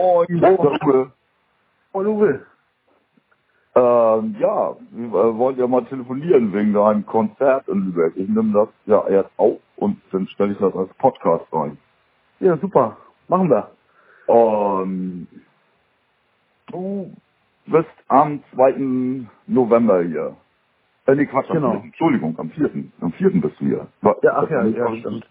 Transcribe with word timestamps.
Moin, 0.00 0.26
Uwe. 0.30 1.12
Moin 1.92 2.06
Uwe. 2.06 2.46
Ähm, 3.74 4.36
ja, 4.40 4.76
wir 4.90 5.06
äh, 5.08 5.36
wollten 5.38 5.60
ja 5.60 5.66
mal 5.66 5.84
telefonieren 5.84 6.52
wegen 6.52 6.72
deinem 6.72 7.06
Konzert 7.06 7.68
in 7.68 7.86
Lübeck. 7.86 8.16
Ich 8.16 8.28
nehme 8.28 8.52
das 8.52 8.68
ja 8.86 9.06
erst 9.06 9.30
auf 9.36 9.60
und 9.76 10.00
dann 10.10 10.26
stelle 10.28 10.52
ich 10.52 10.58
das 10.58 10.74
als 10.74 10.92
Podcast 10.94 11.44
rein. 11.52 11.78
Ja, 12.40 12.56
super. 12.56 12.96
Machen 13.28 13.48
wir. 13.50 13.70
Ähm, 14.28 15.28
du 16.68 17.12
bist 17.66 17.88
am 18.08 18.42
2. 18.54 19.26
November 19.46 20.02
hier. 20.02 20.36
Äh, 21.06 21.14
nee, 21.14 21.26
Quatsch, 21.26 21.48
Genau. 21.50 21.72
4., 21.72 21.84
Entschuldigung, 21.84 22.38
am 22.38 22.50
4. 22.50 22.70
Am 23.00 23.12
4. 23.12 23.30
bist 23.40 23.60
du 23.60 23.64
hier. 23.66 23.86
Ja, 24.02 24.14
ach 24.34 24.50
ja, 24.50 24.64
ja, 24.64 24.96
stimmt. 24.96 25.28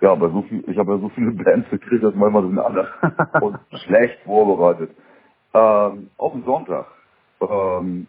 Ja, 0.00 0.12
aber 0.12 0.30
so 0.30 0.42
viel, 0.42 0.64
ich 0.68 0.78
habe 0.78 0.92
ja 0.92 0.98
so 0.98 1.08
viele 1.10 1.30
Bands 1.44 1.68
gekriegt, 1.70 2.02
dass 2.04 2.14
manchmal 2.14 2.42
sind 2.42 2.58
alle 2.58 2.88
und 3.40 3.58
schlecht 3.84 4.20
vorbereitet. 4.24 4.90
Ähm, 5.52 6.10
auf 6.16 6.32
den 6.32 6.44
Sonntag. 6.44 6.86
Ähm, 7.40 8.06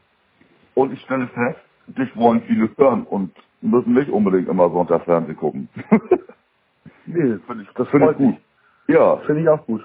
und 0.76 0.94
ich 0.94 1.02
stelle 1.02 1.28
fest, 1.28 1.60
dich 1.88 2.16
wollen 2.16 2.42
viele 2.44 2.70
hören 2.78 3.04
und 3.04 3.34
müssen 3.62 3.94
nicht 3.94 4.10
unbedingt 4.10 4.48
immer 4.48 4.70
Sonntag 4.70 5.04
Fernsehen 5.06 5.38
gucken. 5.38 5.70
Nee, 7.06 7.40
Finde 7.48 7.64
ich, 7.64 7.70
das 7.74 7.90
finde 7.90 8.08
freut 8.08 8.20
ich 8.20 8.26
gut. 8.26 8.36
Ja, 8.88 9.18
Finde 9.18 9.42
ich 9.42 9.50
auch 9.50 9.66
gut. 9.66 9.84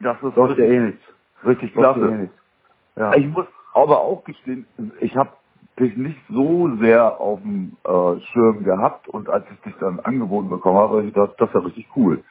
das 0.00 0.16
ist 0.22 0.36
ja 0.36 0.44
richtig, 0.44 0.58
eh 0.70 0.80
nichts. 0.80 1.02
richtig 1.46 1.74
ja 1.74 1.80
eh 1.80 1.94
klasse. 1.94 2.00
nichts. 2.00 2.36
Ja. 2.96 3.14
Ich 3.14 3.26
muss 3.28 3.46
aber 3.72 4.00
auch 4.00 4.24
gestehen, 4.24 4.66
ich 5.00 5.16
habe 5.16 5.30
dich 5.78 5.96
nicht 5.96 6.20
so 6.28 6.76
sehr 6.80 7.20
auf 7.20 7.40
dem 7.40 7.76
äh, 7.84 8.20
Schirm 8.32 8.64
gehabt 8.64 9.08
und 9.08 9.28
als 9.28 9.44
ich 9.52 9.60
dich 9.60 9.74
dann 9.80 10.00
angeboten 10.00 10.48
bekommen 10.48 10.78
habe, 10.78 10.96
habe 10.98 11.06
ich 11.06 11.14
gedacht, 11.14 11.34
das 11.38 11.52
ja 11.52 11.60
richtig 11.60 11.88
cool. 11.96 12.22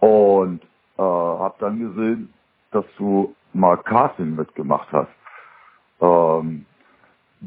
Und 0.00 0.62
äh, 0.98 1.02
habe 1.02 1.54
dann 1.58 1.78
gesehen, 1.78 2.32
dass 2.70 2.84
du 2.98 3.34
mal 3.52 3.76
Casting 3.78 4.36
mitgemacht 4.36 4.88
hast. 4.92 5.10
Ähm, 6.00 6.66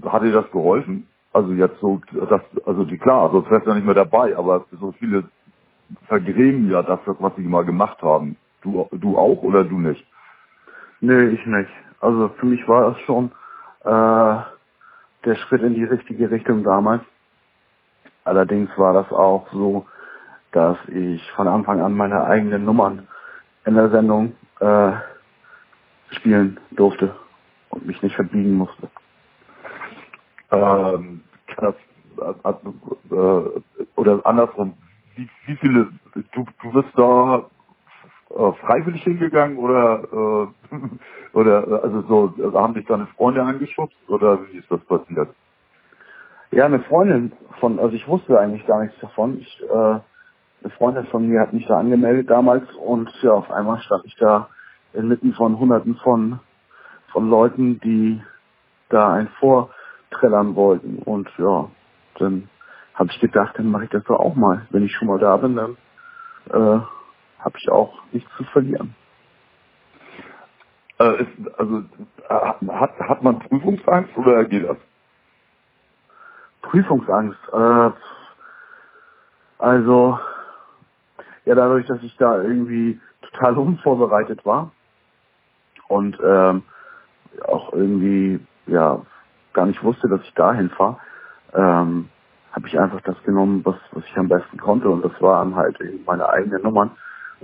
hat 0.06 0.24
dir 0.24 0.32
das 0.32 0.50
geholfen? 0.52 1.08
Also 1.34 1.54
jetzt 1.54 1.80
so, 1.80 2.02
das, 2.12 2.42
also 2.66 2.84
die 2.86 2.98
klar, 2.98 3.24
also 3.24 3.50
wärst 3.50 3.68
ja 3.68 3.76
nicht 3.76 3.86
mehr 3.86 3.96
dabei, 3.96 4.36
aber 4.36 4.66
so 4.72 4.92
viele 4.94 5.26
vergrämen 6.08 6.70
ja 6.72 6.82
das, 6.84 7.00
was 7.06 7.36
sie 7.36 7.44
mal 7.44 7.66
gemacht 7.66 8.02
haben. 8.02 8.38
Du, 8.62 8.88
du 8.92 9.18
auch 9.18 9.42
oder 9.44 9.64
du 9.64 9.80
nicht? 9.80 10.06
Nö, 11.02 11.30
ich 11.30 11.46
nicht. 11.46 11.70
Also 12.02 12.30
für 12.40 12.46
mich 12.46 12.68
war 12.68 12.92
das 12.92 13.00
schon 13.02 13.32
äh, 13.86 14.59
der 15.26 15.36
Schritt 15.36 15.62
in 15.62 15.74
die 15.74 15.84
richtige 15.84 16.30
Richtung 16.32 16.64
damals. 16.64 17.04
Allerdings 18.24 18.70
war 18.78 18.94
das 18.94 19.12
auch 19.12 19.48
so, 19.52 19.86
dass 20.52 20.78
ich 20.88 21.32
von 21.32 21.48
Anfang 21.48 21.82
an 21.82 21.94
meine 21.94 22.24
eigenen 22.24 22.66
Nummern 22.66 23.08
in 23.66 23.76
der 23.76 23.90
Sendung 23.90 24.36
äh, 24.60 24.92
spielen 26.12 26.60
durfte 26.72 27.16
und 27.70 27.86
mich 27.86 28.02
nicht 28.02 28.16
verbiegen 28.16 28.56
musste. 28.56 28.90
ähm, 30.52 31.22
das, 31.58 31.76
äh, 32.18 33.16
äh, 33.16 33.62
oder 33.96 34.26
andersrum, 34.26 34.74
wie, 35.16 35.30
wie 35.46 35.56
viele, 35.58 35.90
du, 36.34 36.46
du 36.62 36.72
bist 36.72 36.90
da 36.96 37.46
äh, 38.30 38.52
freiwillig 38.54 39.04
hingegangen 39.04 39.58
oder, 39.58 40.04
äh, 40.12 40.78
oder, 41.34 41.84
also 41.84 42.02
so, 42.04 42.34
äh, 42.44 42.54
haben 42.54 42.74
dich 42.74 42.86
deine 42.88 43.08
Freunde 43.18 43.44
angeschubst 43.44 43.98
oder 44.10 44.40
wie 44.48 44.58
ist 44.58 44.72
das 44.72 44.82
passiert? 44.86 45.30
Ja, 46.52 46.66
eine 46.66 46.80
Freundin 46.82 47.34
von, 47.60 47.80
also 47.80 47.96
ich 47.96 48.08
wusste 48.08 48.40
eigentlich 48.40 48.66
gar 48.66 48.82
nichts 48.84 49.00
davon. 49.02 49.38
Ich, 49.40 49.62
äh, 49.64 50.00
eine 50.62 50.72
Freundin 50.78 51.06
von 51.08 51.28
mir 51.28 51.42
hat 51.42 51.54
mich 51.54 51.68
da 51.68 51.78
angemeldet 51.80 52.30
damals 52.30 52.64
und 52.76 53.10
ja, 53.22 53.34
auf 53.34 53.52
einmal 53.52 53.80
stand 53.82 54.06
ich 54.06 54.16
da 54.18 54.50
inmitten 54.94 55.34
von 55.34 55.60
hunderten 55.60 55.96
von, 55.98 56.40
von 57.12 57.30
Leuten, 57.30 57.80
die 57.82 58.22
da 58.90 59.14
ein 59.14 59.30
vorträllern 59.40 60.56
wollten. 60.56 61.00
Und 61.00 61.30
ja, 61.38 61.70
dann 62.20 62.50
habe 62.96 63.10
ich 63.12 63.20
gedacht, 63.20 63.58
dann 63.58 63.72
mache 63.72 63.86
ich 63.86 63.90
das 63.92 64.04
doch 64.06 64.20
auch 64.20 64.36
mal. 64.36 64.68
Wenn 64.72 64.84
ich 64.84 64.94
schon 64.94 65.08
mal 65.08 65.20
da 65.20 65.38
bin, 65.38 65.56
dann 65.56 65.78
äh, 66.52 66.82
habe 67.40 67.58
ich 67.58 67.70
auch 67.70 67.94
nichts 68.12 68.30
zu 68.38 68.44
verlieren. 68.46 68.96
Äh, 71.00 71.24
ist, 71.24 71.60
also, 71.60 71.84
äh, 72.30 72.68
hat, 72.70 73.00
hat 73.00 73.24
man 73.24 73.40
Prüfungsangst 73.40 74.18
oder 74.18 74.44
geht 74.46 74.68
das? 74.68 74.78
Prüfungsangst. 76.62 77.40
Äh, 77.54 77.92
also, 79.60 80.20
ja, 81.46 81.56
dadurch, 81.56 81.88
dass 81.88 82.04
ich 82.04 82.16
da 82.18 82.42
irgendwie 82.42 83.00
total 83.22 83.58
unvorbereitet 83.58 84.46
war 84.46 84.72
und 85.88 86.18
ähm, 86.24 86.64
auch 87.48 87.74
irgendwie 87.74 88.46
ja 88.68 89.02
gar 89.54 89.66
nicht 89.66 89.84
wusste, 89.84 90.08
dass 90.08 90.22
ich 90.22 90.34
dahin 90.34 90.70
fahre, 90.72 90.98
ähm, 91.54 92.10
habe 92.52 92.68
ich 92.68 92.80
einfach 92.80 93.02
das 93.02 93.22
genommen, 93.24 93.62
was, 93.66 93.76
was 93.92 94.04
ich 94.06 94.18
am 94.18 94.28
besten 94.28 94.58
konnte 94.58 94.90
und 94.90 95.04
das 95.04 95.22
waren 95.22 95.56
halt 95.56 95.80
eben 95.82 96.04
meine 96.06 96.28
eigenen 96.30 96.64
Nummern. 96.64 96.92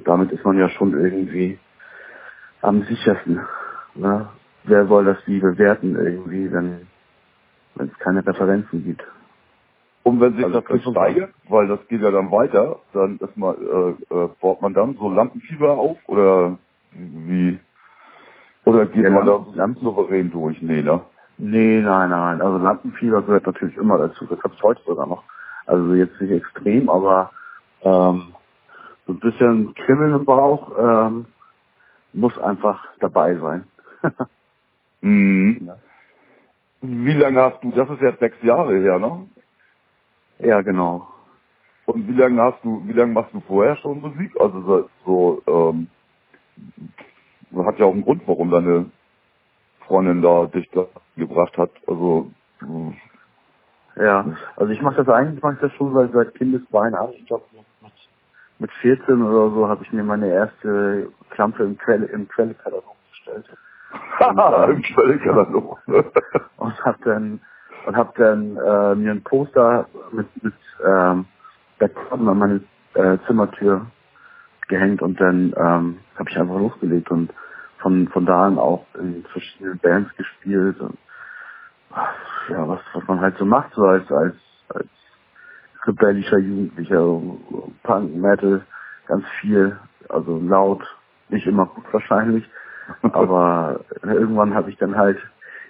Damit 0.04 0.32
ist 0.32 0.44
man 0.46 0.58
ja 0.58 0.70
schon 0.70 0.94
irgendwie 0.94 1.60
am 2.62 2.84
sichersten. 2.84 3.42
Ne? 3.96 4.30
Wer 4.66 4.88
soll 4.88 5.06
das 5.06 5.18
wie 5.28 5.40
bewerten 5.40 5.96
irgendwie, 5.96 6.52
wenn 6.52 6.88
wenn 7.76 7.88
es 7.90 8.00
keine 8.00 8.26
Referenzen 8.26 8.84
gibt? 8.86 9.04
Und 10.04 10.22
wenn 10.22 10.36
sich 10.36 10.46
Also 10.46 10.62
das 10.62 10.82
steigert, 10.82 11.34
weil 11.50 11.68
das 11.68 11.86
geht 11.88 12.02
ja 12.02 12.12
dann 12.12 12.32
weiter, 12.32 12.80
dann 12.94 13.18
ist 13.20 13.38
man, 13.38 13.56
äh, 13.56 14.16
äh, 14.16 14.30
baut 14.42 14.62
man 14.62 14.74
dann 14.74 14.96
so 14.96 15.10
Lampenfieber 15.10 15.72
auf 15.74 15.98
oder 16.08 16.58
wie? 16.94 17.60
Oder 18.66 18.86
geht 18.88 19.04
Ja, 19.04 19.10
man 19.12 19.26
da 19.26 19.46
Lampen- 19.56 19.82
souverän 19.84 20.32
durch? 20.32 20.62
Nee, 20.62 20.82
ne? 20.84 21.02
Nee, 21.38 21.82
nein, 21.82 22.10
nein. 22.12 22.42
Also 22.42 22.58
Lampenfieber 22.60 23.22
gehört 23.24 23.48
natürlich 23.48 23.78
immer 23.78 23.98
dazu. 23.98 24.26
Das 24.28 24.40
hab's 24.44 24.62
heute 24.64 24.82
sogar 24.86 25.08
noch. 25.08 25.24
Also 25.68 25.94
jetzt 25.96 26.20
nicht 26.22 26.32
extrem, 26.32 26.90
aber 26.90 27.32
ähm, 27.84 28.34
so 29.08 29.14
ein 29.14 29.20
bisschen 29.20 29.74
Kribbeln 29.76 30.16
im 30.16 30.26
Bauch 30.26 30.72
ähm, 30.80 31.28
muss 32.14 32.38
einfach 32.40 32.86
dabei 33.00 33.36
sein. 33.38 33.68
Mhm. 35.02 35.72
Wie 36.82 37.14
lange 37.14 37.42
hast 37.42 37.64
du, 37.64 37.72
das 37.72 37.90
ist 37.90 38.02
jetzt 38.02 38.20
sechs 38.20 38.42
Jahre 38.44 38.80
her, 38.80 39.00
ne? 39.00 39.30
ja, 40.40 40.62
genau. 40.62 41.08
Und 41.86 42.08
wie 42.08 42.14
lange 42.14 42.42
hast 42.42 42.64
du, 42.64 42.82
wie 42.88 42.94
lange 42.94 43.14
machst 43.14 43.34
du 43.34 43.42
vorher 43.42 43.78
schon 43.78 44.02
Musik? 44.02 44.32
Also 44.40 44.90
so, 45.06 45.44
ähm, 45.48 45.88
hat 47.66 47.80
ja 47.80 47.86
auch 47.86 47.94
einen 47.94 48.04
Grund, 48.04 48.24
warum 48.28 48.52
deine 48.52 48.92
Freundin 49.88 50.22
da 50.22 50.48
dich 50.48 50.70
da 50.72 50.88
gebracht 51.18 51.58
hat. 51.58 51.72
Also 51.88 52.32
Ja, 53.98 54.26
also 54.58 54.74
ich 54.74 54.82
mache 54.82 55.04
das 55.04 55.10
eigentlich, 55.10 55.42
mache 55.44 55.56
ich 55.56 55.62
das 55.62 55.74
schon 55.74 55.94
seit, 55.94 56.12
seit 56.14 56.36
Kindesbeinen 56.36 56.96
an. 56.96 57.12
Ich 57.14 57.28
glaube, 57.28 57.46
mit, 58.60 58.62
mit 58.62 58.72
14 58.82 59.22
oder 59.22 59.54
so 59.54 59.68
habe 59.68 59.84
ich 59.84 59.92
mir 59.92 60.04
meine 60.04 60.28
erste 60.28 61.10
Klampe 61.32 61.64
im 61.64 61.78
Quelle 61.78 62.06
im 62.08 62.28
Quellekatalog 62.28 62.84
bestellt. 63.10 63.46
im 64.70 64.82
Quellekatalog. 64.82 65.80
und 66.58 66.86
hab 66.86 67.02
dann 67.04 67.40
und 67.86 67.96
hab 67.96 68.16
dann 68.16 68.58
äh, 68.58 68.96
mir 68.96 69.12
ein 69.12 69.24
Poster 69.24 69.88
mit 70.12 70.28
mit 70.44 70.54
ähm, 70.86 71.26
Background 71.80 72.28
an 72.28 72.38
meine 72.38 72.62
äh, 72.94 73.18
Zimmertür 73.28 73.86
gehängt 74.68 75.02
und 75.02 75.20
dann 75.20 75.54
ähm, 75.58 76.00
habe 76.16 76.30
ich 76.30 76.38
einfach 76.38 76.58
losgelegt 76.58 77.12
und 77.12 77.32
von 77.80 78.08
von 78.10 78.26
da 78.26 78.46
an 78.46 78.58
auch 78.58 78.86
in 78.96 79.24
verschiedenen 79.32 79.78
Bands 79.80 80.14
gespielt 80.16 80.80
und 80.80 80.98
ja 82.50 82.68
was 82.68 82.80
was 82.94 83.08
man 83.08 83.22
halt 83.22 83.38
so 83.38 83.46
macht 83.46 83.74
so 83.74 83.84
als 83.86 84.12
als 84.12 84.36
rebellischer 85.88 86.40
Jugendlicher 86.40 87.22
Punk 87.84 88.16
Metal 88.16 88.66
ganz 89.08 89.26
viel 89.42 89.80
also 90.10 90.40
laut 90.40 90.84
nicht 91.30 91.48
immer 91.48 91.66
gut 91.66 91.86
wahrscheinlich 91.92 92.46
aber 93.02 93.82
irgendwann 94.04 94.54
habe 94.54 94.70
ich 94.70 94.78
dann 94.78 94.96
halt 94.96 95.18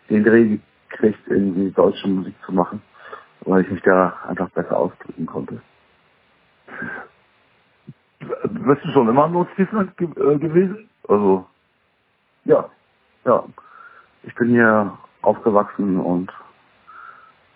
den 0.10 0.24
Dreh 0.24 0.60
gekriegt, 0.90 1.20
irgendwie 1.28 1.72
deutsche 1.72 2.08
Musik 2.08 2.36
zu 2.46 2.54
machen, 2.54 2.82
weil 3.42 3.64
ich 3.64 3.72
mich 3.72 3.82
da 3.84 4.18
einfach 4.28 4.50
besser 4.52 4.78
ausdrücken 4.78 5.26
konnte. 5.26 5.62
Bist 8.20 8.84
du 8.84 8.92
schon 8.92 9.10
immer 9.10 9.26
in 9.28 9.34
Nordfriesland 9.34 9.98
ge 9.98 10.08
äh, 10.08 10.38
gewesen? 10.40 10.90
Also 11.08 11.46
Ja, 12.46 12.70
ja. 13.26 13.44
Ich 14.24 14.34
bin 14.36 14.50
hier 14.50 14.98
aufgewachsen 15.22 16.00
und 16.00 16.32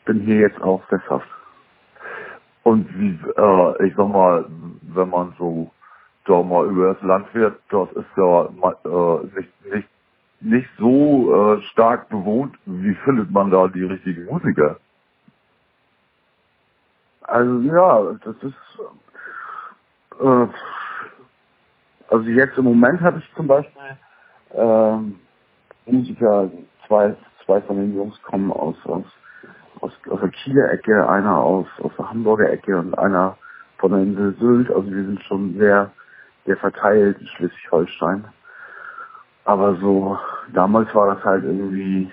bin 0.06 0.22
hier 0.22 0.42
jetzt 0.42 0.62
auch 0.62 0.82
sesshaft. 0.90 1.28
Und 2.70 2.88
wie, 3.00 3.20
äh, 3.36 3.88
ich 3.88 3.96
sag 3.96 4.10
mal, 4.10 4.46
wenn 4.94 5.10
man 5.10 5.34
so 5.40 5.72
da 6.26 6.44
mal 6.44 6.68
über 6.68 6.94
das 6.94 7.02
Land 7.02 7.28
fährt, 7.30 7.60
das 7.72 7.92
ist 7.94 8.16
ja 8.16 8.46
äh, 8.46 9.26
nicht, 9.36 9.66
nicht, 9.74 9.90
nicht 10.42 10.70
so 10.78 11.34
äh, 11.34 11.62
stark 11.72 12.10
bewohnt. 12.10 12.56
Wie 12.68 12.94
findet 13.06 13.32
man 13.32 13.50
da 13.50 13.68
die 13.70 13.86
richtigen 13.86 14.26
Musiker? 14.26 14.78
Also 17.24 17.60
ja, 17.62 18.14
das 18.24 18.36
ist 18.44 18.80
äh, 20.22 20.48
also 22.10 22.30
jetzt 22.30 22.56
im 22.60 22.66
Moment 22.66 23.02
habe 23.02 23.18
ich 23.18 23.36
zum 23.36 23.48
Beispiel 23.48 23.98
ähm, 24.54 25.20
Musiker, 25.88 26.52
zwei, 26.86 27.16
zwei 27.46 27.62
von 27.62 27.78
den 27.78 27.96
Jungs 27.96 28.22
kommen 28.22 28.52
aus, 28.52 28.76
aus, 28.86 29.06
aus, 29.82 29.92
aus 30.10 30.20
der 30.20 30.30
Kieler 30.30 30.72
Ecke, 30.72 31.08
einer 31.08 31.38
aus, 31.38 31.68
aus 31.82 31.92
der 31.98 32.10
Hamburger 32.10 32.50
Ecke 32.52 32.78
und 32.78 32.98
einer 32.98 33.38
von 33.78 33.92
der 33.92 34.02
Insel 34.02 34.36
Sylt. 34.40 34.70
Also 34.70 34.92
wir 34.92 35.04
sind 35.04 35.22
schon 35.24 35.58
sehr, 35.58 35.92
sehr 36.46 36.58
verteilt 36.58 37.20
in 37.20 37.28
Schleswig-Holstein. 37.28 38.26
Aber 39.46 39.76
so, 39.76 40.18
damals 40.54 40.94
war 40.94 41.16
das 41.16 41.24
halt 41.24 41.44
irgendwie, 41.44 42.12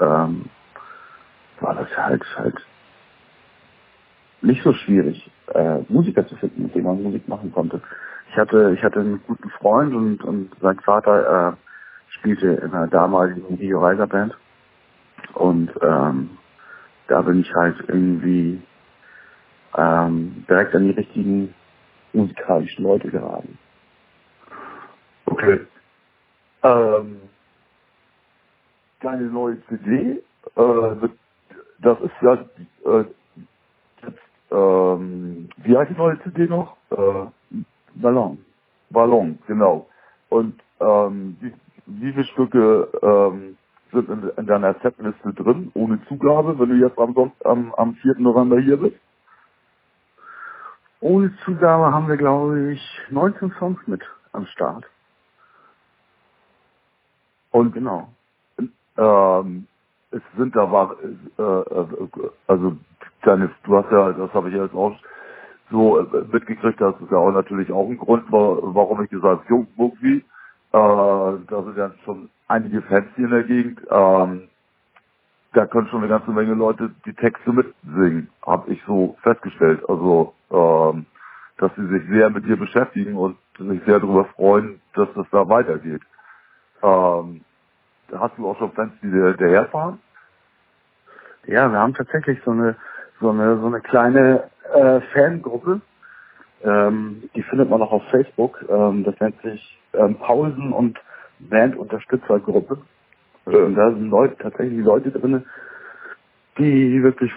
ähm, 0.00 0.46
war 1.60 1.74
das 1.74 1.88
halt 1.96 2.24
halt 2.36 2.56
nicht 4.40 4.62
so 4.62 4.72
schwierig, 4.72 5.30
äh, 5.54 5.80
Musiker 5.88 6.26
zu 6.26 6.36
finden, 6.36 6.62
mit 6.64 6.74
denen 6.74 6.84
man 6.84 7.02
Musik 7.02 7.26
machen 7.28 7.52
konnte. 7.52 7.80
Ich 8.30 8.36
hatte, 8.36 8.72
ich 8.76 8.82
hatte 8.82 9.00
einen 9.00 9.20
guten 9.26 9.50
Freund 9.50 9.94
und, 9.94 10.22
und 10.22 10.50
sein 10.60 10.78
Vater 10.80 11.48
äh, 11.48 12.12
spielte 12.14 12.46
in 12.46 12.72
einer 12.72 12.86
damaligen 12.86 13.56
Rio 13.56 13.80
Reiser 13.80 14.06
Band. 14.06 14.36
Und 15.34 15.70
ähm, 15.82 16.30
da 17.08 17.22
bin 17.22 17.40
ich 17.40 17.54
halt 17.54 17.76
irgendwie 17.88 18.62
ähm, 19.76 20.44
direkt 20.48 20.74
an 20.74 20.84
die 20.84 20.92
richtigen 20.92 21.54
musikalischen 22.12 22.84
Leute 22.84 23.10
geraten. 23.10 23.58
Okay. 25.26 25.66
Ähm, 26.62 27.20
deine 29.00 29.24
neue 29.24 29.60
CD, 29.66 30.22
äh, 30.56 31.08
das 31.80 32.00
ist 32.00 32.12
ja 32.22 32.34
äh, 32.86 33.04
jetzt, 34.02 34.18
ähm, 34.50 35.48
wie 35.58 35.76
heißt 35.76 35.90
die 35.90 35.96
neue 35.98 36.20
CD 36.22 36.46
noch? 36.46 36.76
Äh, 36.90 37.26
Ballon. 37.94 38.44
Ballon, 38.90 39.38
genau. 39.46 39.88
Und 40.30 40.60
ähm, 40.80 41.36
wie, 41.40 41.52
wie 41.86 42.12
viele 42.12 42.24
Stücke 42.24 42.88
ähm, 43.02 43.56
sind 43.92 44.08
in, 44.10 44.30
in 44.36 44.46
deiner 44.46 44.74
Setliste 44.82 45.34
drin, 45.34 45.70
ohne 45.74 46.00
Zugabe, 46.08 46.58
wenn 46.58 46.70
du 46.70 46.76
jetzt 46.76 46.98
am, 46.98 47.32
am, 47.44 47.74
am 47.74 47.94
4. 47.96 48.16
November 48.18 48.60
hier 48.60 48.78
bist? 48.78 48.96
Ohne 51.00 51.32
Zugabe 51.44 51.92
haben 51.92 52.08
wir, 52.08 52.16
glaube 52.18 52.72
ich, 52.72 53.00
19 53.10 53.52
Songs 53.58 53.80
mit 53.86 54.02
am 54.32 54.46
Start. 54.46 54.84
Und 57.52 57.72
genau. 57.74 58.08
Ähm, 58.98 59.66
es 60.10 60.22
sind 60.36 60.56
da 60.56 60.70
war 60.72 60.96
äh, 61.02 61.42
äh, 61.42 62.30
also 62.48 62.76
deine, 63.22 63.50
du 63.64 63.76
hast 63.76 63.92
ja, 63.92 64.12
das 64.12 64.32
habe 64.34 64.50
ich 64.50 64.56
jetzt 64.56 64.74
auch 64.74 64.96
so 65.70 66.00
äh, 66.00 66.24
mitgekriegt, 66.32 66.80
das 66.80 66.94
ist 67.00 67.10
ja 67.10 67.18
auch 67.18 67.32
natürlich 67.32 67.72
auch 67.72 67.88
ein 67.88 67.98
Grund, 67.98 68.24
warum 68.30 69.02
ich 69.04 69.10
gesagt 69.10 69.44
habe, 69.50 69.66
irgendwie, 69.78 70.18
äh, 70.18 70.22
da 70.72 71.62
sind 71.64 71.76
ja 71.78 71.92
schon 72.04 72.30
einige 72.48 72.82
Fans 72.82 73.06
hier 73.16 73.26
in 73.26 73.30
der 73.30 73.44
Gegend, 73.44 73.80
ähm, 73.90 74.48
da 75.52 75.66
können 75.66 75.88
schon 75.88 76.00
eine 76.00 76.08
ganze 76.08 76.30
Menge 76.30 76.54
Leute 76.54 76.90
die 77.06 77.14
Texte 77.14 77.52
mitsingen, 77.52 78.28
habe 78.46 78.70
ich 78.72 78.82
so 78.86 79.16
festgestellt. 79.22 79.82
Also, 79.88 80.34
ähm, 80.50 81.06
dass 81.58 81.74
sie 81.76 81.86
sich 81.88 82.02
sehr 82.08 82.30
mit 82.30 82.44
dir 82.46 82.56
beschäftigen 82.56 83.16
und 83.16 83.36
sich 83.58 83.82
sehr 83.84 83.98
darüber 83.98 84.24
freuen, 84.26 84.80
dass 84.94 85.08
das 85.14 85.26
da 85.30 85.48
weitergeht. 85.48 86.02
Ähm, 86.82 87.40
hast 88.12 88.36
du 88.36 88.48
auch 88.48 88.58
schon 88.58 88.72
Fans, 88.72 88.92
die 89.02 89.10
daherfahren? 89.10 89.98
Ja, 91.46 91.70
wir 91.70 91.78
haben 91.78 91.94
tatsächlich 91.94 92.38
so 92.44 92.50
eine 92.50 92.76
so 93.20 93.30
eine 93.30 93.58
so 93.58 93.66
eine 93.66 93.80
kleine 93.80 94.50
äh, 94.72 95.00
Fangruppe. 95.12 95.80
Ähm, 96.62 97.28
die 97.34 97.42
findet 97.42 97.70
man 97.70 97.82
auch 97.82 97.92
auf 97.92 98.02
Facebook. 98.10 98.64
Ähm, 98.68 99.04
das 99.04 99.18
nennt 99.20 99.40
sich 99.42 99.80
ähm, 99.94 100.16
Pausen 100.16 100.72
und 100.72 100.98
Bandunterstützergruppe. 101.40 102.78
Und 103.44 103.74
da 103.74 103.90
sind 103.90 104.10
Leute, 104.10 104.36
tatsächlich 104.36 104.84
Leute 104.84 105.10
drin, 105.10 105.44
die 106.58 107.02
wirklich, 107.02 107.32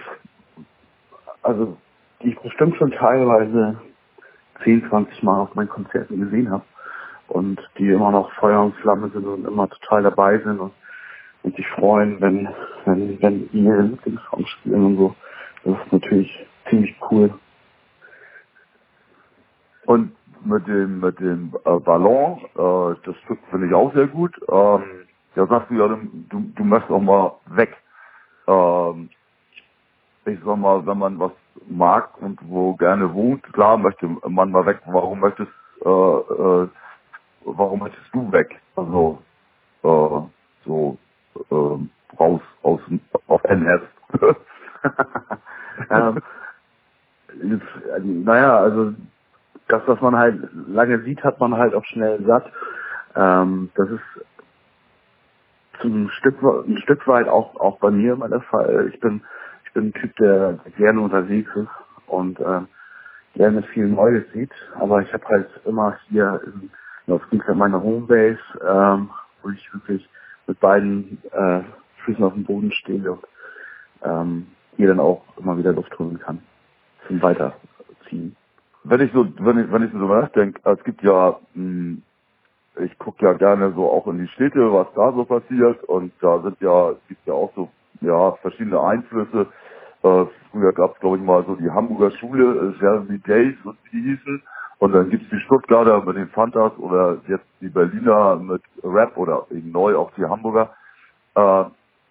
also 1.42 1.76
die 2.22 2.30
ich 2.30 2.38
bestimmt 2.38 2.76
schon 2.76 2.90
teilweise 2.90 3.80
10, 4.62 4.88
20 4.88 5.22
Mal 5.22 5.40
auf 5.40 5.54
meinen 5.54 5.68
Konzerten 5.68 6.20
gesehen 6.20 6.50
habe 6.50 6.64
und 7.28 7.60
die 7.78 7.88
immer 7.88 8.10
noch 8.10 8.30
Feuer 8.34 8.62
und 8.62 8.74
Flamme 8.76 9.08
sind 9.10 9.24
und 9.26 9.46
immer 9.46 9.68
total 9.68 10.02
dabei 10.02 10.38
sind 10.38 10.60
und, 10.60 10.72
und 11.42 11.56
sich 11.56 11.66
freuen, 11.68 12.20
wenn, 12.20 12.48
wenn, 12.84 13.20
wenn 13.22 13.48
ihre 13.52 13.82
Lieblingssongs 13.82 14.48
spielen 14.48 14.84
und 14.84 14.96
so. 14.96 15.16
Das 15.64 15.76
ist 15.78 15.92
natürlich 15.92 16.46
ziemlich 16.68 16.94
cool. 17.10 17.32
Und 19.86 20.12
mit 20.44 20.66
dem 20.66 21.00
mit 21.00 21.18
dem 21.20 21.54
äh, 21.64 21.78
Ballon, 21.80 22.38
äh, 22.56 22.96
das 23.04 23.16
Stück 23.24 23.38
finde 23.50 23.68
ich 23.68 23.74
auch 23.74 23.92
sehr 23.94 24.08
gut. 24.08 24.34
Ähm, 24.50 25.06
ja, 25.36 25.46
sagst 25.46 25.70
du 25.70 25.74
ja, 25.74 25.88
du, 25.88 26.40
du 26.54 26.64
möchtest 26.64 26.92
auch 26.92 27.00
mal 27.00 27.34
weg. 27.46 27.76
Ähm, 28.46 29.10
ich 30.26 30.38
sag 30.44 30.56
mal, 30.58 30.86
wenn 30.86 30.98
man 30.98 31.18
was 31.18 31.32
mag 31.68 32.20
und 32.22 32.38
wo 32.48 32.74
gerne 32.76 33.12
wohnt, 33.14 33.42
klar 33.52 33.76
möchte 33.78 34.06
man 34.28 34.50
mal 34.50 34.66
weg. 34.66 34.80
Warum 34.86 35.20
möchtest 35.20 35.50
äh, 35.84 35.88
äh, 35.88 36.68
warum 37.44 37.80
möchtest 37.80 38.14
du 38.14 38.30
weg? 38.32 38.60
Also 38.76 39.18
äh, 39.82 40.20
so 40.66 40.98
äh, 41.50 42.16
raus 42.18 42.42
aus 42.62 42.80
auf 43.28 43.44
NS. 43.44 43.82
ähm, 45.90 46.22
jetzt, 47.42 48.04
naja, 48.04 48.58
also 48.58 48.94
das, 49.68 49.82
was 49.86 50.00
man 50.00 50.16
halt 50.16 50.38
lange 50.68 51.02
sieht, 51.02 51.22
hat 51.24 51.40
man 51.40 51.56
halt 51.56 51.74
auch 51.74 51.84
schnell 51.84 52.22
satt. 52.24 52.50
Ähm, 53.14 53.70
das 53.74 53.90
ist 53.90 54.26
zum 55.80 56.08
Stück, 56.10 56.42
ein 56.42 56.78
Stück 56.78 57.06
weit 57.06 57.28
auch, 57.28 57.56
auch 57.56 57.78
bei 57.78 57.90
mir 57.90 58.14
immer 58.14 58.28
der 58.28 58.42
Fall. 58.42 58.90
Ich 58.92 59.00
bin, 59.00 59.22
ich 59.64 59.72
bin 59.72 59.88
ein 59.88 59.92
Typ, 59.94 60.14
der 60.16 60.58
gerne 60.76 61.00
unterwegs 61.00 61.50
ist 61.54 61.68
und 62.06 62.38
äh, 62.40 62.60
gerne 63.34 63.62
viel 63.64 63.88
Neues 63.88 64.24
sieht. 64.32 64.52
Aber 64.78 65.02
ich 65.02 65.12
habe 65.12 65.24
halt 65.26 65.48
immer 65.64 65.98
hier 66.08 66.40
in, 66.44 66.70
auf 67.12 67.22
meiner 67.54 67.82
Homebase, 67.82 68.38
ähm, 68.66 69.10
wo 69.42 69.50
ich 69.50 69.74
wirklich 69.74 70.08
mit 70.46 70.60
beiden 70.60 71.18
äh, 71.32 71.62
Füßen 72.04 72.24
auf 72.24 72.34
dem 72.34 72.44
Boden 72.44 72.72
stehe 72.72 73.12
und 73.12 73.24
ähm, 74.02 74.46
hier 74.76 74.88
dann 74.88 75.00
auch 75.00 75.24
immer 75.38 75.56
wieder 75.56 75.72
Luft 75.72 75.96
holen 75.98 76.18
kann 76.18 76.42
zum 77.06 77.22
Weiterziehen. 77.22 78.36
Wenn 78.84 79.00
ich 79.00 79.12
so, 79.12 79.26
wenn 79.38 79.58
ich, 79.58 79.72
wenn 79.72 79.82
ich 79.84 79.92
so 79.92 79.98
nachdenke, 79.98 80.60
es 80.64 80.82
gibt 80.84 81.02
ja, 81.02 81.38
mh, 81.54 81.54
hm, 81.54 82.02
ich 82.80 82.98
gucke 82.98 83.24
ja 83.24 83.34
gerne 83.34 83.72
so 83.74 83.90
auch 83.90 84.06
in 84.06 84.18
die 84.18 84.28
Städte, 84.28 84.72
was 84.72 84.86
da 84.94 85.12
so 85.12 85.24
passiert 85.24 85.82
und 85.84 86.12
da 86.20 86.40
sind 86.40 86.60
ja, 86.60 86.94
gibt 87.08 87.26
ja 87.26 87.34
auch 87.34 87.52
so, 87.54 87.68
ja, 88.00 88.32
verschiedene 88.42 88.80
Einflüsse. 88.80 89.46
Äh, 90.02 90.24
früher 90.50 90.72
gab 90.72 90.94
es, 90.94 91.00
glaube 91.00 91.18
ich, 91.18 91.22
mal 91.22 91.44
so 91.46 91.54
die 91.54 91.70
Hamburger 91.70 92.10
Schule, 92.18 92.74
äh, 92.74 92.82
Jeremy 92.82 93.18
Days 93.18 93.56
und 93.64 93.78
die 93.92 94.00
hießen. 94.00 94.42
Und 94.78 94.92
dann 94.92 95.10
gibt's 95.10 95.28
die 95.30 95.38
Stuttgarter 95.40 96.04
mit 96.04 96.16
den 96.16 96.28
Fantas 96.30 96.76
oder 96.78 97.18
jetzt 97.28 97.46
die 97.60 97.68
Berliner 97.68 98.36
mit 98.36 98.62
Rap 98.82 99.16
oder 99.16 99.46
eben 99.50 99.70
neu 99.70 99.94
auch 99.96 100.10
die 100.16 100.24
Hamburger. 100.24 100.74
Äh, 101.36 101.64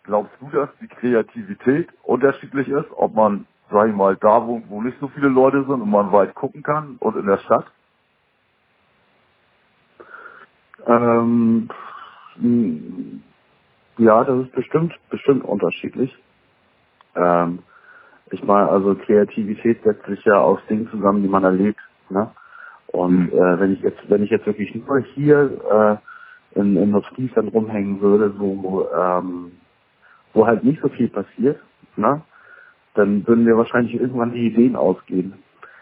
glaubst 0.04 0.32
du, 0.40 0.50
dass 0.52 0.70
die 0.80 0.88
Kreativität 0.88 1.90
unterschiedlich 2.04 2.70
ist, 2.70 2.88
ob 2.96 3.14
man, 3.14 3.46
sag 3.72 3.90
ich 3.90 3.96
mal, 3.96 4.16
da 4.18 4.46
wohnt, 4.46 4.70
wo 4.70 4.82
nicht 4.82 5.00
so 5.00 5.08
viele 5.10 5.30
Leute 5.30 5.64
sind 5.64 5.82
und 5.82 5.90
man 5.90 6.12
weit 6.12 6.36
gucken 6.36 6.64
kann 6.64 6.98
und 7.00 7.16
in 7.16 7.26
der 7.26 7.38
Stadt? 7.40 7.66
Ähm, 10.88 11.70
ja, 13.98 14.24
das 14.24 14.46
ist 14.46 14.52
bestimmt, 14.54 14.94
bestimmt 15.10 15.44
unterschiedlich. 15.46 16.16
Ähm, 17.16 17.60
ich 18.32 18.44
meine, 18.44 18.70
also 18.70 18.96
Kreativität 18.96 19.84
setzt 19.84 20.06
sich 20.06 20.24
ja 20.26 20.40
aus 20.40 20.60
Dingen 20.70 20.90
zusammen, 20.90 21.22
die 21.22 21.30
man 21.30 21.44
erlebt. 21.44 21.80
Ne? 22.10 22.32
Und 22.88 23.34
mhm. 23.34 23.40
äh, 23.40 23.60
wenn 23.60 23.74
ich 23.74 23.82
jetzt, 23.82 24.10
wenn 24.10 24.24
ich 24.24 24.30
jetzt 24.30 24.46
wirklich 24.46 24.74
nur 24.76 25.00
hier 25.16 26.00
äh, 26.56 26.60
in, 26.60 26.76
in 26.78 26.92
Nordfriesland 26.92 27.54
rumhängen 27.54 28.02
würde, 28.02 28.38
wo, 28.40 28.88
ähm, 28.94 29.52
wo 30.34 30.46
halt 30.46 30.64
nicht 30.64 30.82
so 30.82 30.90
viel 30.90 31.10
passiert, 31.10 31.60
ne? 31.96 32.22
Dann 32.94 33.26
würden 33.28 33.46
mir 33.46 33.58
wahrscheinlich 33.58 33.94
irgendwann 33.96 34.34
die 34.34 34.48
Ideen 34.48 34.76
ausgehen. 34.76 35.34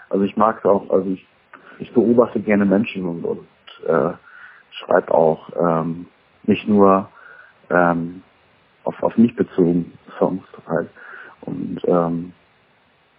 Also 0.10 0.26
ich 0.26 0.36
mag 0.38 0.60
es 0.60 0.66
auch, 0.66 0.90
also 0.90 1.10
ich, 1.10 1.26
ich 1.80 1.94
beobachte 1.94 2.40
gerne 2.40 2.66
Menschen 2.66 3.06
und, 3.06 3.24
und 3.24 3.48
äh, 3.88 4.14
schreibe 4.72 5.14
auch 5.14 5.50
ähm, 5.60 6.08
nicht 6.44 6.68
nur 6.68 7.10
ähm, 7.70 8.24
auf, 8.84 9.02
auf 9.04 9.18
mich 9.18 9.36
bezogen 9.36 9.94
Songs 10.18 10.44
halt. 10.68 10.90
Und 11.42 11.80
ähm, 11.86 12.34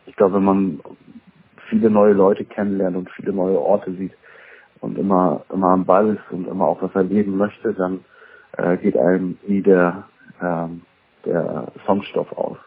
ich 0.06 0.16
glaube, 0.16 0.36
wenn 0.36 0.44
man 0.44 0.80
viele 1.68 1.90
neue 1.90 2.12
Leute 2.12 2.44
kennenlernt 2.44 2.96
und 2.96 3.10
viele 3.10 3.32
neue 3.32 3.58
Orte 3.58 3.92
sieht 3.94 4.12
und 4.80 4.98
immer 4.98 5.44
immer 5.52 5.68
am 5.68 5.84
Ball 5.84 6.16
ist 6.16 6.32
und 6.32 6.48
immer 6.48 6.66
auch 6.66 6.82
was 6.82 6.94
erleben 6.94 7.36
möchte, 7.36 7.72
dann 7.74 8.04
äh, 8.56 8.76
geht 8.78 8.96
einem 8.96 9.38
nie 9.46 9.62
der 9.62 10.04
ähm, 10.42 10.82
der 11.24 11.70
Songstoff 11.86 12.32
aus. 12.32 12.58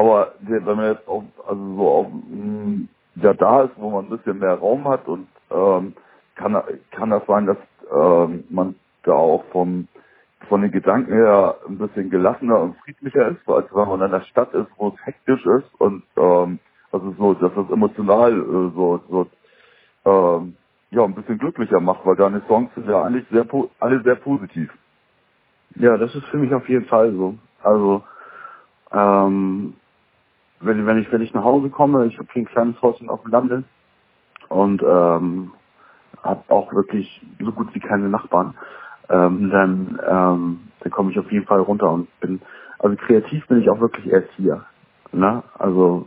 Aber 0.00 0.34
wenn 0.40 0.64
man 0.64 0.92
jetzt 0.94 1.08
auf, 1.08 1.24
also 1.46 1.76
so 1.76 1.88
auf, 1.90 2.06
mh, 2.08 2.30
hm, 2.30 2.88
ja 3.16 3.34
da 3.34 3.64
ist, 3.64 3.72
wo 3.76 3.90
man 3.90 4.06
ein 4.06 4.10
bisschen 4.10 4.38
mehr 4.38 4.54
Raum 4.54 4.84
hat 4.88 5.06
und 5.08 5.28
ähm, 5.50 5.94
kann, 6.36 6.62
kann 6.92 7.10
das 7.10 7.26
sein, 7.26 7.46
dass 7.46 7.58
ähm, 7.92 8.44
man 8.50 8.76
da 9.04 9.12
auch 9.14 9.44
vom 9.52 9.88
von 10.48 10.62
den 10.62 10.72
Gedanken 10.72 11.12
her 11.12 11.56
ein 11.68 11.78
bisschen 11.78 12.10
gelassener 12.10 12.60
und 12.60 12.76
friedlicher 12.78 13.28
ist, 13.28 13.48
als 13.48 13.66
wenn 13.74 13.88
man 13.88 14.00
in 14.00 14.06
einer 14.14 14.22
Stadt 14.24 14.54
ist, 14.54 14.68
wo 14.78 14.88
es 14.88 15.06
hektisch 15.06 15.44
ist 15.46 15.80
und 15.80 16.04
ähm, 16.16 16.58
also 16.92 17.14
so, 17.18 17.34
dass 17.34 17.54
das 17.54 17.70
emotional 17.70 18.32
äh, 18.32 18.72
so, 18.74 19.00
so 19.10 19.26
ähm, 20.06 20.56
ja 20.90 21.04
ein 21.04 21.14
bisschen 21.14 21.38
glücklicher 21.38 21.80
macht, 21.80 22.06
weil 22.06 22.16
deine 22.16 22.42
Songs 22.48 22.74
sind 22.74 22.88
ja 22.88 23.02
eigentlich 23.02 23.26
sehr 23.30 23.46
alle 23.80 24.02
sehr 24.02 24.16
positiv. 24.16 24.72
Ja, 25.76 25.96
das 25.98 26.14
ist 26.14 26.26
für 26.26 26.38
mich 26.38 26.54
auf 26.54 26.68
jeden 26.68 26.86
Fall 26.86 27.12
so. 27.12 27.36
Also 27.62 28.04
ähm, 28.92 29.74
wenn, 30.60 30.86
wenn 30.86 30.98
ich 30.98 31.10
wenn 31.12 31.22
ich 31.22 31.34
nach 31.34 31.44
Hause 31.44 31.70
komme, 31.70 32.06
ich 32.06 32.18
habe 32.18 32.28
hier 32.32 32.42
ein 32.42 32.46
kleines 32.46 32.80
Häuschen 32.82 33.08
auf 33.08 33.22
dem 33.22 33.32
Lande 33.32 33.64
und 34.48 34.82
ähm, 34.82 35.52
habe 36.22 36.42
auch 36.48 36.72
wirklich 36.74 37.22
so 37.38 37.52
gut 37.52 37.74
wie 37.74 37.80
keine 37.80 38.08
Nachbarn, 38.08 38.54
ähm, 39.08 39.50
dann 39.50 40.00
ähm, 40.06 40.60
dann 40.80 40.92
komme 40.92 41.10
ich 41.10 41.18
auf 41.18 41.30
jeden 41.32 41.46
Fall 41.46 41.60
runter 41.60 41.90
und 41.90 42.08
bin 42.20 42.40
also 42.78 42.96
kreativ 42.96 43.46
bin 43.48 43.60
ich 43.60 43.70
auch 43.70 43.80
wirklich 43.80 44.06
erst 44.06 44.30
hier. 44.36 44.64
Ne? 45.12 45.42
Also 45.58 46.06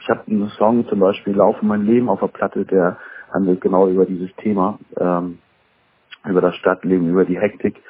ich 0.00 0.08
habe 0.08 0.22
einen 0.26 0.48
Song 0.50 0.86
zum 0.88 1.00
Beispiel 1.00 1.34
Laufe 1.34 1.64
mein 1.64 1.84
Leben 1.84 2.08
auf 2.08 2.20
der 2.20 2.28
Platte, 2.28 2.64
der 2.64 2.96
handelt 3.32 3.60
genau 3.60 3.88
über 3.88 4.04
dieses 4.04 4.34
Thema, 4.36 4.78
ähm, 4.98 5.38
über 6.28 6.40
das 6.40 6.54
Stadtleben, 6.56 7.08
über 7.08 7.24
die 7.24 7.38
Hektik, 7.38 7.82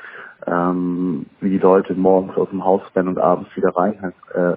ähm, 0.46 1.26
wie 1.40 1.50
die 1.50 1.58
Leute 1.58 1.94
morgens 1.94 2.36
aus 2.36 2.50
dem 2.50 2.64
Haus 2.64 2.82
rennen 2.94 3.08
und 3.08 3.18
abends 3.18 3.54
wieder 3.56 3.74
rein 3.76 4.12
äh, 4.34 4.54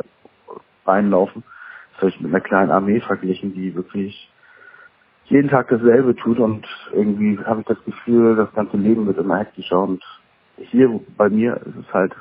reinlaufen. 0.86 1.44
Ich 2.02 2.20
mit 2.20 2.32
einer 2.32 2.42
kleinen 2.42 2.72
Armee 2.72 3.00
verglichen, 3.00 3.54
die 3.54 3.74
wirklich 3.74 4.30
jeden 5.26 5.50
Tag 5.50 5.70
dasselbe 5.70 6.16
tut 6.16 6.40
und 6.40 6.68
irgendwie 6.92 7.40
habe 7.40 7.62
ich 7.62 7.68
das 7.68 7.84
Gefühl, 7.86 8.36
das 8.36 8.54
ganze 8.54 8.78
Leben 8.78 9.08
wird 9.08 9.18
immer 9.18 9.40
hektischer 9.40 9.80
und 9.80 10.04
hier 10.58 11.00
bei 11.18 11.30
mir 11.30 11.58
ist 11.58 11.76
es 11.76 11.94
halt 11.94 12.14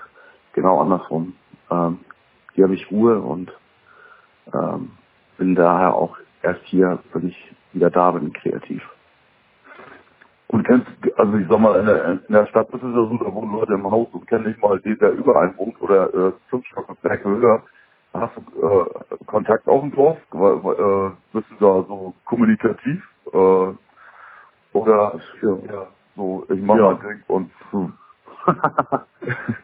genau 0.54 0.80
andersrum. 0.80 1.34
Ähm, 1.70 1.98
hier 2.54 2.64
habe 2.64 2.74
ich 2.74 2.90
Ruhe 2.90 3.18
und 3.20 3.52
ähm, 4.52 4.92
bin 5.38 5.54
daher 5.54 5.94
auch 5.94 6.16
erst 6.42 6.62
hier, 6.64 6.98
wenn 7.12 7.28
ich 7.28 7.54
wieder 7.72 7.90
da 7.90 8.12
bin, 8.12 8.32
kreativ. 8.32 8.82
Und 10.48 10.64
kennst, 10.64 10.86
also 11.16 11.36
ich 11.36 11.48
sag 11.48 11.58
mal, 11.58 11.80
in 11.80 11.86
der, 11.86 12.04
in 12.12 12.32
der 12.32 12.46
Stadt 12.46 12.68
ist 12.68 12.76
es 12.76 12.82
ja 12.82 12.94
so, 12.94 13.18
da 13.18 13.34
wohnen 13.34 13.52
Leute 13.52 13.72
im 13.72 13.90
Haus 13.90 14.08
und 14.12 14.26
kennen 14.28 14.46
nicht 14.46 14.62
mal 14.62 14.78
den, 14.80 14.98
der 14.98 15.12
überall 15.12 15.56
wohnt 15.56 15.80
oder 15.80 16.14
äh, 16.14 16.32
fünf 16.48 16.64
Stockwerke 16.66 17.28
höher. 17.28 17.62
Hast 18.14 18.36
du 18.36 18.62
äh, 18.62 19.24
Kontakt 19.26 19.66
auf 19.66 19.80
dem 19.80 19.92
Dorf? 19.92 20.18
Äh, 20.32 21.10
bist 21.32 21.50
du 21.50 21.54
da 21.58 21.84
so 21.88 22.14
kommunikativ? 22.24 23.02
Äh, 23.32 23.74
oder 24.72 25.20
ja, 25.42 25.56
ja, 25.72 25.86
so, 26.16 26.46
ich 26.48 26.62
mach 26.62 26.76
ja. 26.76 26.92
mein 26.92 27.00
Ding 27.00 27.22
und 27.28 27.50
hm. 27.70 27.92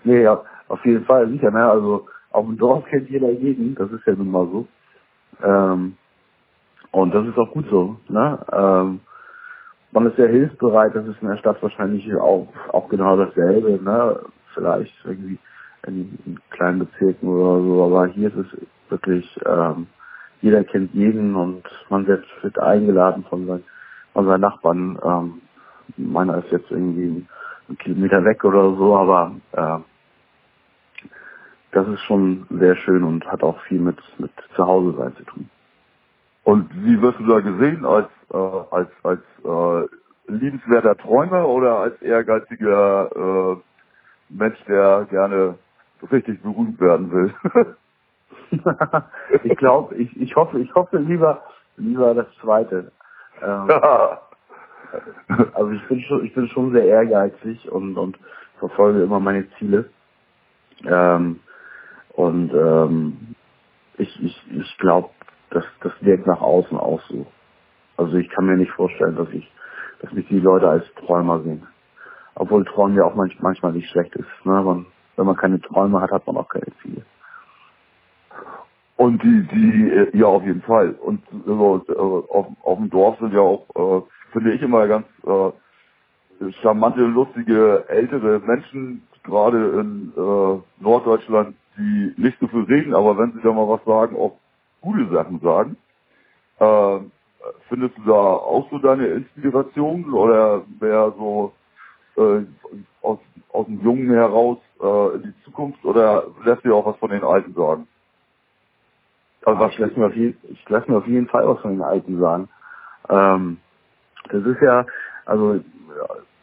nee, 0.04 0.22
ja, 0.22 0.42
auf 0.68 0.84
jeden 0.84 1.04
Fall, 1.04 1.28
sicher, 1.28 1.50
ne? 1.50 1.70
Also 1.70 2.08
auf 2.32 2.46
dem 2.46 2.58
Dorf 2.58 2.84
kennt 2.86 3.08
jeder 3.08 3.30
jeden, 3.30 3.74
das 3.76 3.90
ist 3.92 4.06
ja 4.06 4.14
nun 4.14 4.30
mal 4.30 4.46
so. 4.46 4.66
Ähm, 5.42 5.96
und 6.92 7.14
das 7.14 7.26
ist 7.26 7.38
auch 7.38 7.52
gut 7.52 7.66
so, 7.70 7.96
ne? 8.08 8.38
Ähm, 8.52 9.00
man 9.92 10.06
ist 10.06 10.16
sehr 10.16 10.28
hilfsbereit, 10.28 10.94
das 10.94 11.06
ist 11.06 11.20
in 11.22 11.28
der 11.28 11.36
Stadt 11.36 11.62
wahrscheinlich 11.62 12.12
auch, 12.16 12.48
auch 12.72 12.88
genau 12.88 13.16
dasselbe, 13.16 13.82
ne? 13.82 14.20
Vielleicht 14.54 14.94
irgendwie 15.04 15.38
in, 15.86 16.18
in 16.26 16.40
kleinen 16.50 16.80
Bezirken 16.80 17.28
oder 17.28 17.62
so, 17.62 17.84
aber 17.84 18.06
hier 18.08 18.28
ist 18.28 18.36
es 18.36 18.66
wirklich, 18.90 19.40
ähm, 19.46 19.86
jeder 20.40 20.64
kennt 20.64 20.94
jeden 20.94 21.34
und 21.34 21.62
man 21.88 22.06
wird, 22.06 22.24
wird 22.42 22.58
eingeladen 22.58 23.24
von 23.28 23.46
seinen, 23.46 23.64
von 24.12 24.26
seinen 24.26 24.40
Nachbarn. 24.40 24.98
Ähm, 25.04 25.42
meiner 25.96 26.38
ist 26.38 26.50
jetzt 26.50 26.70
irgendwie 26.70 27.26
einen 27.68 27.78
Kilometer 27.78 28.24
weg 28.24 28.44
oder 28.44 28.74
so, 28.76 28.96
aber 28.96 29.32
äh, 29.52 29.78
das 31.72 31.86
ist 31.88 32.00
schon 32.02 32.46
sehr 32.50 32.76
schön 32.76 33.04
und 33.04 33.24
hat 33.26 33.42
auch 33.42 33.60
viel 33.62 33.80
mit, 33.80 33.98
mit 34.18 34.32
Zuhause 34.56 34.96
sein 34.96 35.14
zu 35.16 35.24
tun. 35.24 35.50
Und 36.42 36.68
wie 36.84 37.00
wirst 37.00 37.18
du 37.20 37.26
da 37.26 37.40
gesehen? 37.40 37.84
Als, 37.84 38.08
äh, 38.32 38.36
als, 38.36 38.88
als 39.02 39.20
äh, 39.44 39.88
liebenswerter 40.32 40.96
Träumer 40.96 41.46
oder 41.46 41.78
als 41.78 42.00
ehrgeiziger 42.02 43.10
äh, 43.14 43.56
Mensch, 44.30 44.58
der 44.66 45.06
gerne 45.10 45.58
richtig 46.10 46.42
berühmt 46.42 46.80
werden 46.80 47.10
will? 47.12 47.34
ich 49.42 49.56
glaube, 49.56 49.94
ich, 49.96 50.20
ich 50.20 50.34
hoffe, 50.36 50.58
ich 50.60 50.74
hoffe 50.74 50.98
lieber, 50.98 51.42
lieber 51.76 52.14
das 52.14 52.26
zweite. 52.40 52.92
Ähm, 53.42 53.70
also 55.54 55.70
ich 55.70 55.88
bin 55.88 56.00
schon, 56.02 56.24
ich 56.24 56.34
bin 56.34 56.48
schon 56.48 56.72
sehr 56.72 56.84
ehrgeizig 56.84 57.70
und, 57.70 57.96
und 57.96 58.18
verfolge 58.58 59.02
immer 59.02 59.20
meine 59.20 59.48
Ziele. 59.58 59.90
Ähm, 60.84 61.40
und 62.14 62.52
ähm, 62.52 63.34
ich, 63.98 64.22
ich, 64.22 64.44
ich 64.52 64.78
glaube, 64.78 65.10
das, 65.50 65.64
das 65.82 65.92
wirkt 66.00 66.26
nach 66.26 66.40
außen 66.40 66.76
auch 66.78 67.00
so. 67.08 67.26
Also 67.96 68.16
ich 68.16 68.28
kann 68.30 68.46
mir 68.46 68.56
nicht 68.56 68.72
vorstellen, 68.72 69.16
dass 69.16 69.28
ich, 69.30 69.50
dass 70.00 70.12
mich 70.12 70.26
die 70.28 70.40
Leute 70.40 70.68
als 70.68 70.84
Träumer 70.94 71.42
sehen. 71.42 71.66
Obwohl 72.34 72.64
Träumen 72.64 72.96
ja 72.96 73.04
auch 73.04 73.14
manch, 73.14 73.38
manchmal 73.40 73.72
nicht 73.72 73.90
schlecht 73.90 74.14
ist. 74.16 74.28
Ne? 74.44 74.62
Man, 74.62 74.86
wenn 75.20 75.26
man 75.26 75.36
keine 75.36 75.60
Träume 75.60 76.00
hat, 76.00 76.10
hat 76.10 76.26
man 76.26 76.38
auch 76.38 76.48
keine 76.48 76.72
Ziele. 76.80 77.02
Und 78.96 79.22
die, 79.22 79.46
die, 79.48 79.90
äh, 79.90 80.16
ja, 80.16 80.26
auf 80.26 80.42
jeden 80.44 80.62
Fall. 80.62 80.92
Und 80.92 81.22
also, 81.46 81.84
auf, 82.30 82.46
auf 82.62 82.78
dem 82.78 82.88
Dorf 82.88 83.18
sind 83.18 83.34
ja 83.34 83.40
auch, 83.40 83.66
äh, 83.74 84.02
finde 84.32 84.52
ich 84.54 84.62
immer 84.62 84.88
ganz 84.88 85.06
äh, 85.26 86.52
charmante, 86.62 87.02
lustige, 87.02 87.84
ältere 87.88 88.40
Menschen, 88.40 89.06
gerade 89.22 89.80
in 89.80 90.12
äh, 90.16 90.82
Norddeutschland, 90.82 91.54
die 91.76 92.14
nicht 92.16 92.38
so 92.40 92.48
viel 92.48 92.64
reden, 92.64 92.94
aber 92.94 93.18
wenn 93.18 93.32
sie 93.32 93.42
da 93.42 93.52
mal 93.52 93.68
was 93.68 93.84
sagen, 93.84 94.16
auch 94.16 94.38
gute 94.80 95.06
Sachen 95.12 95.38
sagen. 95.40 95.76
Äh, 96.58 97.00
findest 97.68 97.96
du 97.98 98.02
da 98.04 98.14
auch 98.14 98.70
so 98.70 98.78
deine 98.78 99.06
Inspiration 99.06 100.12
oder 100.12 100.62
wer 100.78 101.12
so 101.12 101.52
äh, 102.16 102.44
aus, 103.02 103.18
aus 103.52 103.66
dem 103.66 103.80
Jungen 103.82 104.10
heraus 104.10 104.58
äh, 104.80 105.14
in 105.16 105.22
die 105.22 105.44
Zukunft 105.44 105.84
oder 105.84 106.24
lässt 106.44 106.64
dir 106.64 106.74
auch 106.74 106.86
was 106.86 106.96
von 106.96 107.10
den 107.10 107.24
Alten 107.24 107.54
sagen? 107.54 107.86
Also 109.44 109.60
was 109.60 109.72
ich 109.72 109.78
lasse 109.78 109.98
mir 109.98 110.06
auf 110.06 110.16
jeden, 110.16 110.38
ich 110.48 110.68
lasse 110.68 110.90
mir 110.90 110.98
auf 110.98 111.06
jeden 111.06 111.28
Fall 111.28 111.46
was 111.48 111.60
von 111.60 111.70
den 111.70 111.82
Alten 111.82 112.18
sagen. 112.18 112.48
Ähm, 113.08 113.58
das 114.30 114.44
ist 114.44 114.60
ja, 114.60 114.84
also 115.24 115.60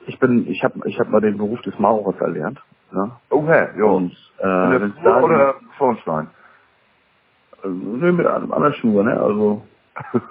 ich 0.07 0.19
bin, 0.19 0.47
ich 0.47 0.63
habe, 0.63 0.79
ich 0.85 0.99
habe 0.99 1.09
mal 1.09 1.21
den 1.21 1.37
Beruf 1.37 1.61
des 1.61 1.77
Maurers 1.79 2.19
erlernt. 2.19 2.59
Ne? 2.91 3.11
Okay, 3.29 3.67
ja. 3.77 3.83
Und 3.83 4.15
äh, 4.39 4.75
in 4.75 4.93
der 5.03 5.23
oder 5.23 5.55
Schornstein? 5.77 6.29
Also, 7.61 7.75
ne, 7.75 8.11
mit 8.11 8.25
einem 8.25 8.51
anderen 8.51 8.73
Schuhe, 8.75 9.03
ne? 9.03 9.19
Also. 9.19 9.61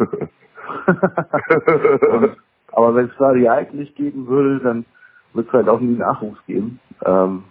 und, 0.86 2.36
aber 2.72 2.94
wenn 2.94 3.06
es 3.06 3.16
da 3.18 3.32
die 3.34 3.48
Alten 3.48 3.78
nicht 3.78 3.96
geben 3.96 4.26
würde, 4.26 4.60
dann 4.60 4.84
wird 5.36 5.48
es 5.48 5.52
halt 5.52 5.68
auch 5.68 5.80
nie 5.80 5.96
Nachwuchs 5.96 6.44
geben. 6.46 6.80
Ähm, 7.04 7.44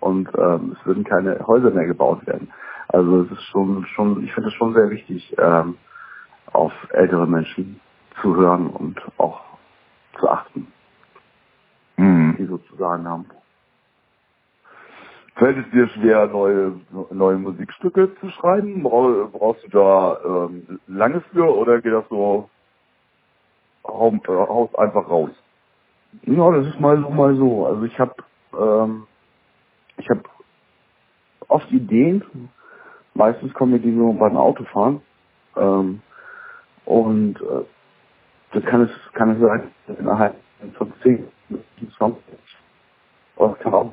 und 0.00 0.28
ähm, 0.38 0.76
es 0.78 0.86
würden 0.86 1.04
keine 1.04 1.46
Häuser 1.46 1.70
mehr 1.70 1.86
gebaut 1.86 2.26
werden. 2.26 2.50
Also 2.88 3.22
es 3.22 3.30
ist 3.32 3.42
schon, 3.44 3.86
schon, 3.94 4.24
ich 4.24 4.32
finde 4.32 4.48
es 4.48 4.54
schon 4.54 4.74
sehr 4.74 4.90
wichtig, 4.90 5.34
ähm, 5.38 5.76
auf 6.52 6.72
ältere 6.90 7.26
Menschen 7.26 7.80
zu 8.20 8.34
hören 8.36 8.68
und 8.68 9.00
auch 9.18 9.40
zu 10.18 10.28
achten, 10.28 10.66
mhm. 11.96 12.36
die 12.38 12.46
sozusagen 12.46 13.06
haben. 13.06 13.26
Fällt 15.36 15.58
es 15.58 15.70
dir 15.70 15.88
schwer, 15.88 16.26
neue, 16.26 16.80
neue 17.10 17.38
Musikstücke 17.38 18.14
zu 18.20 18.28
schreiben? 18.30 18.82
Brauchst 18.82 19.64
du 19.64 19.68
da 19.70 20.18
ähm, 20.24 20.80
lange 20.86 21.22
für 21.32 21.56
oder 21.56 21.80
geht 21.80 21.92
das 21.92 22.08
so 22.10 22.50
haust 23.86 24.78
einfach 24.78 25.08
raus? 25.08 25.30
Ja, 26.22 26.50
das 26.52 26.66
ist 26.68 26.80
mal 26.80 27.00
so, 27.00 27.10
mal 27.10 27.36
so. 27.36 27.66
Also 27.66 27.84
ich 27.84 27.98
habe 27.98 28.14
ähm, 28.58 29.06
ich 29.98 30.08
habe 30.10 30.22
oft 31.48 31.70
Ideen. 31.72 32.50
Meistens 33.14 33.52
kommen 33.54 33.72
mir 33.72 33.80
die 33.80 33.90
nur 33.92 34.14
beim 34.18 34.36
Autofahren. 34.36 35.02
Ähm, 35.56 36.02
und 36.86 37.36
äh, 37.40 37.64
das 38.52 38.64
kann 38.64 38.82
es 38.82 39.12
kann 39.14 39.30
es 39.30 39.40
sein, 39.40 39.72
innerhalb 39.98 40.36
von 40.76 40.92
zehn 41.02 41.28
Songs. 41.98 42.18
Und 43.36 43.60
kann 43.60 43.74
auch 43.74 43.92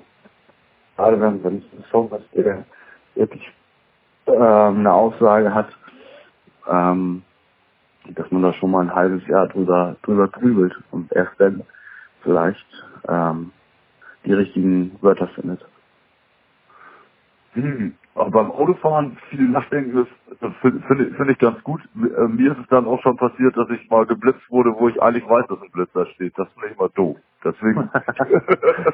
gerade 0.95 1.19
wenn, 1.21 1.43
wenn 1.43 1.57
es 1.59 1.65
ein 1.73 1.85
Song 1.91 2.11
ist, 2.11 2.27
der 2.35 2.65
wirklich 3.15 3.43
ähm, 4.27 4.79
eine 4.79 4.93
Aussage 4.93 5.53
hat, 5.53 5.69
ähm, 6.67 7.23
dass 8.15 8.29
man 8.31 8.43
da 8.43 8.53
schon 8.53 8.71
mal 8.71 8.81
ein 8.81 8.95
halbes 8.95 9.25
Jahr 9.27 9.47
drüber, 9.49 9.97
drüber 10.03 10.27
grübelt 10.29 10.75
und 10.91 11.11
erst 11.13 11.39
dann 11.39 11.63
vielleicht 12.27 12.67
ähm, 13.07 13.51
die 14.25 14.33
richtigen 14.33 14.97
Wörter 15.01 15.29
findet. 15.29 15.65
Hm. 17.53 17.95
Aber 18.15 18.31
beim 18.31 18.51
Autofahren 18.51 19.17
viel 19.29 19.47
nachdenken 19.47 19.99
ist, 19.99 20.11
das 20.41 20.53
finde 20.61 20.81
find, 20.87 21.15
find 21.15 21.29
ich 21.29 21.37
ganz 21.39 21.63
gut. 21.63 21.81
Äh, 21.95 22.27
Mir 22.27 22.51
ist 22.51 22.59
es 22.59 22.67
dann 22.67 22.85
auch 22.85 23.01
schon 23.01 23.15
passiert, 23.15 23.55
dass 23.55 23.69
ich 23.69 23.89
mal 23.89 24.05
geblitzt 24.05 24.49
wurde, 24.49 24.75
wo 24.77 24.89
ich 24.89 25.01
eigentlich 25.01 25.27
weiß, 25.27 25.47
dass 25.47 25.61
ein 25.61 25.71
Blitzer 25.71 26.05
steht. 26.07 26.37
Das 26.37 26.49
finde 26.53 26.67
ich 26.67 26.77
immer 26.77 26.89
doof. 26.89 27.17
Deswegen. 27.43 27.89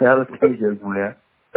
Ja, 0.00 0.16
das 0.16 0.28
kenne 0.38 0.54
ich 0.54 0.60
irgendwo 0.60 0.92
her. 0.92 1.16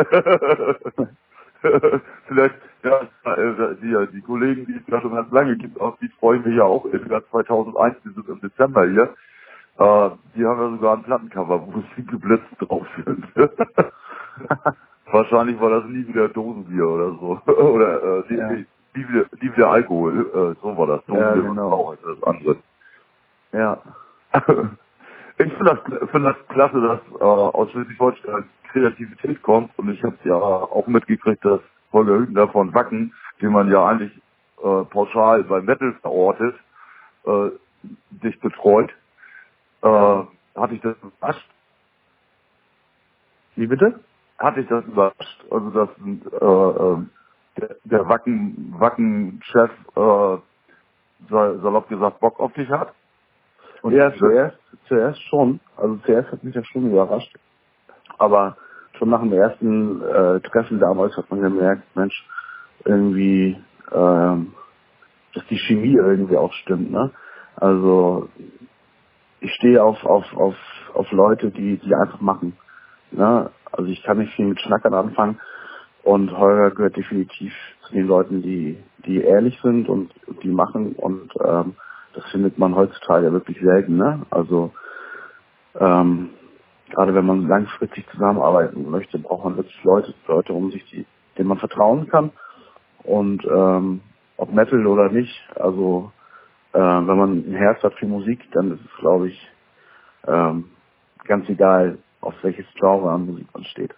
Vielleicht, 2.27 2.55
ja, 2.83 3.01
äh, 3.25 3.75
die, 3.81 4.07
die 4.13 4.21
Kollegen, 4.21 4.65
die 4.65 4.75
es 4.75 4.87
ja 4.87 5.01
schon 5.01 5.13
ganz 5.13 5.29
lange 5.31 5.57
gibt, 5.57 5.79
auch 5.81 5.97
die 5.99 6.07
freuen 6.19 6.43
mich 6.43 6.55
ja 6.55 6.63
auch 6.63 6.85
im 6.85 7.09
Jahr 7.09 7.21
2001, 7.31 7.97
die 8.05 8.13
sind 8.13 8.29
im 8.29 8.39
Dezember 8.39 8.87
hier. 8.87 9.13
Äh, 9.79 10.09
die 10.35 10.45
haben 10.45 10.59
ja 10.59 10.69
sogar 10.71 10.97
ein 10.97 11.03
Plattencover, 11.03 11.65
wo 11.65 11.83
sie 11.95 12.05
geblitzt 12.05 12.45
drauf 12.59 12.85
sind. 13.05 13.25
Wahrscheinlich 15.11 15.59
war 15.59 15.69
das 15.69 15.85
nie 15.85 16.07
wieder 16.07 16.27
Dosenbier 16.29 16.87
oder 16.87 17.11
so. 17.11 17.41
oder 17.51 18.03
äh, 18.03 18.23
nie, 18.33 18.37
Ja. 18.37 18.51
nie, 18.51 18.65
wieder, 18.93 19.25
nie 19.41 19.55
wieder 19.55 19.69
Alkohol. 19.71 20.19
Äh, 20.19 20.61
so 20.61 20.77
war 20.77 20.87
das. 20.87 21.01
Ja, 21.07 21.13
Dosenbier 21.15 21.49
genau. 21.49 21.71
war 21.71 21.77
auch 21.77 21.95
das 21.95 22.23
andere. 22.23 22.57
Ja. 23.53 23.81
Ich 25.41 25.53
finde 25.53 25.73
das, 25.73 26.09
finde 26.11 26.33
das 26.33 26.47
klasse, 26.49 26.81
dass 26.81 26.99
äh, 27.21 27.23
aus 27.23 27.71
Schleswig-Holstein 27.71 28.43
Kreativität 28.73 29.41
kommt 29.41 29.71
und 29.79 29.89
ich 29.89 30.03
habe 30.03 30.17
ja 30.25 30.35
auch 30.35 30.85
mitgekriegt, 30.87 31.45
dass 31.45 31.61
Holger 31.93 32.19
Hübner 32.19 32.49
von 32.49 32.73
Wacken, 32.73 33.13
den 33.41 33.53
man 33.53 33.71
ja 33.71 33.85
eigentlich 33.87 34.11
äh, 34.61 34.83
pauschal 34.83 35.43
bei 35.45 35.61
Metal 35.61 35.93
verortet, 36.01 36.55
äh, 37.25 37.51
dich 38.11 38.37
betreut. 38.41 38.91
Äh, 39.83 40.23
hatte 40.59 40.75
ich 40.75 40.81
das 40.81 40.97
überrascht? 41.03 41.49
Wie 43.55 43.67
bitte? 43.67 44.01
Hatte 44.39 44.61
ich 44.61 44.67
das 44.69 44.85
überrascht? 44.85 45.45
Also 45.51 45.71
dass 45.71 45.89
äh, 45.99 46.45
äh, 46.45 47.05
der, 47.57 47.77
der 47.85 48.09
Wacken 48.09 48.75
Wacken-Chef 48.79 49.71
äh, 49.95 50.37
sal- 51.29 51.59
salopp 51.61 51.89
gesagt 51.89 52.19
Bock 52.21 52.39
auf 52.39 52.53
dich 52.53 52.69
hat? 52.69 52.93
Und 53.83 53.93
ja, 53.93 54.13
zuerst, 54.17 54.57
zuerst 54.87 55.21
schon. 55.29 55.59
Also 55.77 55.97
zuerst 56.05 56.31
hat 56.31 56.43
mich 56.43 56.55
das 56.55 56.67
schon 56.67 56.89
überrascht. 56.91 57.35
Aber 58.19 58.57
schon 58.97 59.09
nach 59.09 59.21
dem 59.21 59.33
ersten 59.33 60.01
äh, 60.03 60.41
Treffen 60.41 60.79
damals 60.79 61.15
hat 61.17 61.29
man 61.31 61.41
gemerkt, 61.41 61.83
Mensch, 61.95 62.27
irgendwie, 62.85 63.61
ähm, 63.91 64.53
dass 65.33 65.45
die 65.47 65.59
Chemie 65.59 65.95
irgendwie 65.95 66.37
auch 66.37 66.53
stimmt, 66.53 66.91
ne? 66.91 67.11
Also 67.57 68.29
ich 69.41 69.53
stehe 69.53 69.83
auf, 69.83 70.03
auf, 70.05 70.25
auf, 70.35 70.55
auf 70.93 71.11
Leute, 71.11 71.51
die, 71.51 71.77
die 71.77 71.95
einfach 71.95 72.21
machen. 72.21 72.57
Ne? 73.11 73.49
Also 73.71 73.89
ich 73.89 74.03
kann 74.03 74.19
nicht 74.19 74.33
viel 74.33 74.45
mit 74.45 74.59
Schnackern 74.59 74.93
anfangen 74.93 75.39
und 76.03 76.35
Holger 76.37 76.71
gehört 76.71 76.97
definitiv 76.97 77.53
zu 77.81 77.93
den 77.93 78.07
Leuten, 78.07 78.41
die, 78.41 78.77
die 79.05 79.21
ehrlich 79.21 79.59
sind 79.61 79.89
und 79.89 80.13
die 80.43 80.49
machen 80.49 80.93
und 80.93 81.31
ähm, 81.43 81.75
das 82.13 82.25
findet 82.31 82.57
man 82.57 82.75
heutzutage 82.75 83.31
wirklich 83.31 83.59
selten, 83.61 83.97
ne? 83.97 84.25
Also 84.31 84.71
ähm, 85.79 86.31
gerade 86.89 87.13
wenn 87.13 87.25
man 87.25 87.47
langfristig 87.47 88.07
zusammenarbeiten 88.11 88.89
möchte, 88.89 89.19
braucht 89.19 89.45
man 89.45 89.57
wirklich 89.57 89.83
Leute, 89.83 90.13
Leute 90.27 90.53
um 90.53 90.71
sich, 90.71 90.83
die, 90.85 91.05
denen 91.37 91.49
man 91.49 91.59
vertrauen 91.59 92.07
kann. 92.07 92.31
Und 93.03 93.45
ähm, 93.45 94.01
ob 94.37 94.53
Metal 94.53 94.85
oder 94.87 95.09
nicht, 95.09 95.39
also 95.55 96.11
äh, 96.73 96.79
wenn 96.79 97.17
man 97.17 97.37
ein 97.49 97.53
Herz 97.55 97.81
hat 97.83 97.93
für 97.95 98.07
Musik, 98.07 98.39
dann 98.53 98.71
ist 98.71 98.81
es, 98.85 98.97
glaube 98.99 99.29
ich, 99.29 99.51
ähm, 100.27 100.65
ganz 101.25 101.47
egal, 101.49 101.97
auf 102.21 102.33
welches 102.41 102.65
Genre 102.75 103.11
an 103.11 103.25
Musik 103.25 103.47
man 103.53 103.63
steht. 103.65 103.95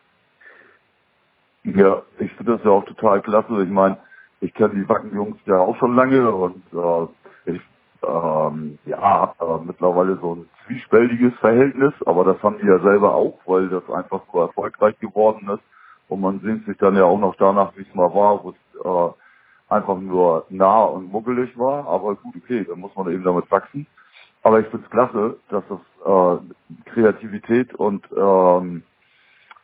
Ja, 1.63 2.01
ich 2.19 2.31
finde 2.33 2.53
das 2.53 2.63
ja 2.63 2.71
auch 2.71 2.85
total 2.85 3.21
klasse. 3.21 3.63
Ich 3.63 3.69
meine, 3.69 3.97
ich 4.39 4.53
kenne 4.53 4.73
die 4.73 4.89
Wackenjungs 4.89 5.37
ja 5.45 5.57
auch 5.57 5.75
schon 5.77 5.95
lange 5.95 6.31
und 6.31 6.63
äh, 6.73 7.51
ich 7.51 7.61
ähm, 8.03 8.79
ja, 8.85 9.35
äh, 9.39 9.63
mittlerweile 9.63 10.17
so 10.17 10.35
ein 10.35 10.49
zwiespältiges 10.65 11.33
Verhältnis, 11.39 11.93
aber 12.05 12.23
das 12.23 12.41
haben 12.41 12.57
die 12.59 12.67
ja 12.67 12.79
selber 12.79 13.13
auch, 13.13 13.39
weil 13.45 13.69
das 13.69 13.87
einfach 13.89 14.21
so 14.31 14.39
erfolgreich 14.41 14.97
geworden 14.99 15.49
ist. 15.49 15.63
Und 16.07 16.21
man 16.21 16.39
sehnt 16.41 16.65
sich 16.65 16.77
dann 16.77 16.95
ja 16.95 17.03
auch 17.03 17.19
noch 17.19 17.36
danach, 17.36 17.75
wie 17.77 17.84
es 17.84 17.95
mal 17.95 18.13
war, 18.13 18.43
wo 18.43 18.49
es 18.49 18.55
äh, 18.84 19.20
einfach 19.71 19.97
nur 19.97 20.45
nah 20.49 20.84
und 20.84 21.12
muggelig 21.12 21.57
war. 21.57 21.88
Aber 21.88 22.15
gut, 22.15 22.36
okay, 22.36 22.65
dann 22.65 22.79
muss 22.79 22.95
man 22.95 23.12
eben 23.12 23.23
damit 23.23 23.49
wachsen. 23.49 23.88
Aber 24.43 24.60
ich 24.60 24.67
finde 24.67 24.86
es 24.86 24.91
klasse, 24.91 25.38
dass 25.49 25.63
das 25.69 25.79
äh, 26.05 26.89
Kreativität 26.89 27.73
und 27.75 28.05
ähm, 28.15 28.84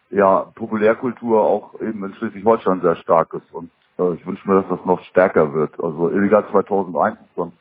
ja, 0.10 0.46
Populärkultur 0.56 1.42
auch 1.42 1.74
eben 1.82 2.04
in 2.06 2.14
Schleswig-Holstein 2.16 2.82
sehr 2.82 2.96
stark 2.98 3.34
ist. 3.34 3.52
Und 3.54 3.70
äh, 4.00 4.14
ich 4.14 4.26
wünsche 4.26 4.48
mir, 4.50 4.62
dass 4.62 4.70
das 4.70 4.86
noch 4.86 5.02
stärker 5.06 5.54
wird. 5.54 5.78
Also 5.84 6.10
Illegal 6.10 6.48
2001 6.52 7.20
ist 7.20 7.36
so 7.36 7.46
ein 7.46 7.54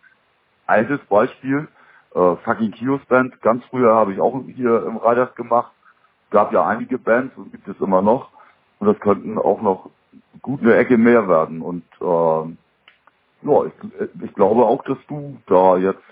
altes 0.66 1.00
Beispiel. 1.06 1.68
Äh, 2.14 2.37
Fucking 2.44 2.70
Kios 2.72 3.04
Band, 3.06 3.40
ganz 3.42 3.64
früher 3.66 3.94
habe 3.94 4.12
ich 4.12 4.20
auch 4.20 4.40
hier 4.54 4.85
im 4.87 4.98
Reiters 4.98 5.35
gemacht. 5.35 5.72
Gab 6.30 6.52
ja 6.52 6.64
einige 6.66 6.98
Bands 6.98 7.37
und 7.37 7.50
gibt 7.50 7.66
es 7.66 7.80
immer 7.80 8.02
noch. 8.02 8.30
Und 8.78 8.87
das 8.88 9.00
könnten 9.00 9.38
auch 9.38 9.62
noch 9.62 9.90
gut 10.42 10.61
eine 10.62 10.76
Ecke 10.76 10.98
mehr 10.98 11.29
werden. 11.29 11.62
Und 11.62 11.85
ähm, 12.00 12.59
ja, 13.42 13.64
ich, 13.66 14.22
ich 14.24 14.35
glaube 14.35 14.64
auch, 14.66 14.85
dass 14.85 14.98
du 15.09 15.38
da 15.46 15.76
jetzt 15.79 16.02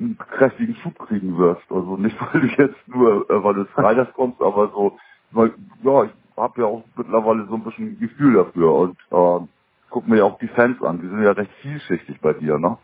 einen 0.00 0.18
kräftigen 0.18 0.76
Schub 0.76 0.98
kriegen 1.08 1.38
wirst. 1.38 1.70
Also 1.70 1.96
nicht, 1.96 2.16
weil 2.34 2.42
du 2.42 2.46
jetzt 2.48 2.88
nur, 2.88 3.30
äh, 3.30 3.44
weil 3.44 3.54
du 3.54 3.66
Freitags 3.66 4.14
kommst, 4.14 4.40
aber 4.42 4.68
so, 4.70 4.98
weil, 5.32 5.54
ja, 5.82 6.04
ich 6.04 6.12
habe 6.36 6.62
ja 6.62 6.68
auch 6.68 6.84
mittlerweile 6.96 7.46
so 7.48 7.54
ein 7.56 7.64
bisschen 7.64 7.88
ein 7.92 8.00
Gefühl 8.00 8.34
dafür 8.34 8.72
und 8.74 8.98
äh, 9.10 9.46
guck 9.90 10.08
mir 10.08 10.18
ja 10.18 10.24
auch 10.24 10.38
die 10.38 10.48
Fans 10.48 10.82
an. 10.82 11.00
Die 11.02 11.08
sind 11.08 11.22
ja 11.22 11.32
recht 11.32 11.52
vielschichtig 11.62 12.20
bei 12.20 12.34
dir, 12.34 12.58
ne? 12.58 12.78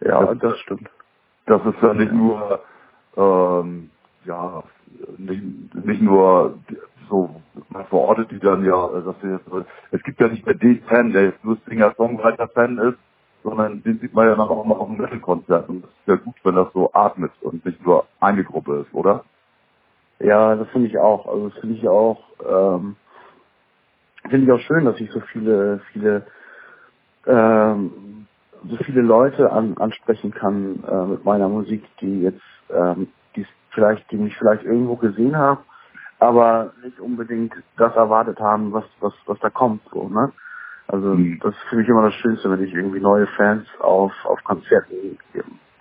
Ja, 0.00 0.24
Das- 0.26 0.38
das 0.40 0.58
stimmt. 0.60 0.90
Das 1.46 1.64
ist 1.66 1.82
ja 1.82 1.94
nicht 1.94 2.12
nur, 2.12 2.60
ähm, 3.16 3.90
ja, 4.24 4.62
nicht, 5.18 5.74
nicht 5.74 6.02
nur 6.02 6.58
so 7.08 7.30
man 7.70 7.86
verortet 7.86 8.30
die 8.30 8.38
dann 8.38 8.64
ja, 8.64 8.86
äh, 8.88 9.02
dass 9.02 9.16
wir 9.22 9.32
jetzt, 9.32 9.68
es 9.92 10.02
gibt 10.02 10.20
ja 10.20 10.28
nicht 10.28 10.44
mehr 10.44 10.54
den 10.54 10.82
Fan, 10.82 11.12
der 11.12 11.24
jetzt 11.26 11.44
nur 11.44 11.56
Singer-Songwriter-Fan 11.66 12.78
ist, 12.78 12.98
sondern 13.42 13.82
den 13.82 13.98
sieht 14.00 14.14
man 14.14 14.26
ja 14.26 14.34
dann 14.34 14.48
auch 14.48 14.64
mal 14.64 14.76
auf 14.76 14.88
dem 14.88 14.98
Metal-Konzert 14.98 15.68
und 15.68 15.82
das 15.82 15.90
ist 15.90 16.06
ja 16.08 16.16
gut, 16.16 16.34
wenn 16.42 16.56
das 16.56 16.72
so 16.72 16.90
atmet 16.92 17.32
und 17.40 17.64
nicht 17.64 17.84
nur 17.84 18.06
eine 18.20 18.44
Gruppe 18.44 18.80
ist, 18.80 18.94
oder? 18.94 19.24
Ja, 20.18 20.54
das 20.56 20.68
finde 20.70 20.88
ich 20.88 20.98
auch. 20.98 21.26
Also 21.26 21.48
das 21.50 21.58
finde 21.58 21.76
ich 21.76 21.88
auch, 21.88 22.22
ähm, 22.44 22.96
finde 24.28 24.46
ich 24.46 24.52
auch 24.52 24.64
schön, 24.66 24.84
dass 24.84 24.98
ich 25.00 25.10
so 25.10 25.20
viele, 25.32 25.80
viele, 25.92 26.26
ähm, 27.26 28.26
so 28.68 28.76
viele 28.78 29.02
Leute 29.02 29.52
an, 29.52 29.76
ansprechen 29.76 30.32
kann 30.32 30.82
äh, 30.88 31.04
mit 31.04 31.24
meiner 31.24 31.48
Musik, 31.48 31.84
die 32.00 32.22
jetzt, 32.22 32.42
ähm, 32.70 33.08
die 33.36 33.46
vielleicht, 33.72 34.10
die 34.10 34.16
mich 34.16 34.36
vielleicht 34.38 34.64
irgendwo 34.64 34.96
gesehen 34.96 35.36
haben, 35.36 35.60
aber 36.20 36.72
nicht 36.82 37.00
unbedingt 37.00 37.54
das 37.76 37.94
erwartet 37.96 38.40
haben, 38.40 38.72
was, 38.72 38.84
was, 39.00 39.14
was 39.26 39.38
da 39.40 39.50
kommt, 39.50 39.82
so, 39.92 40.08
ne? 40.08 40.32
Also 40.88 41.08
Mhm. 41.14 41.40
das 41.42 41.54
ist 41.54 41.62
für 41.70 41.76
mich 41.76 41.88
immer 41.88 42.02
das 42.02 42.14
Schönste, 42.14 42.50
wenn 42.50 42.62
ich 42.64 42.72
irgendwie 42.74 43.00
neue 43.00 43.26
Fans 43.28 43.66
auf, 43.80 44.12
auf 44.24 44.42
Konzerten 44.44 45.18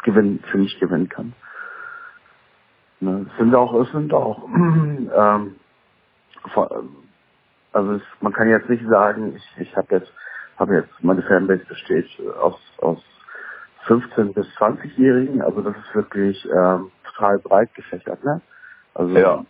gewinnen, 0.04 0.40
für 0.52 0.58
mich 0.58 0.80
gewinnen 0.80 1.10
kann. 1.10 1.34
Ne, 3.02 3.28
es 3.32 3.38
sind 3.38 3.56
auch, 3.56 3.74
es 3.82 3.92
sind 3.92 4.14
auch, 4.14 4.48
ähm, 4.56 5.56
also 7.74 7.94
es, 7.94 8.02
man 8.22 8.34
kann 8.34 8.50
jetzt 8.50 8.70
nicht 8.70 8.86
sagen, 8.88 9.36
ich, 9.36 9.62
ich 9.62 9.76
habe 9.78 9.96
jetzt, 9.96 10.12
habe 10.58 10.76
jetzt, 10.76 10.92
meine 11.04 11.24
Fanbase 11.24 11.66
besteht 11.66 12.08
aus, 12.40 12.60
aus 12.80 13.04
15 13.88 14.34
bis 14.34 14.48
20-Jährigen, 14.58 15.42
also 15.42 15.62
das 15.62 15.76
ist 15.78 15.96
wirklich 15.96 16.46
ähm, 16.46 16.92
total 17.06 17.40
breit 17.40 17.74
gefächert, 17.76 18.24
ne? 18.24 18.42
Also 18.96 19.14
Ja. 19.18 19.46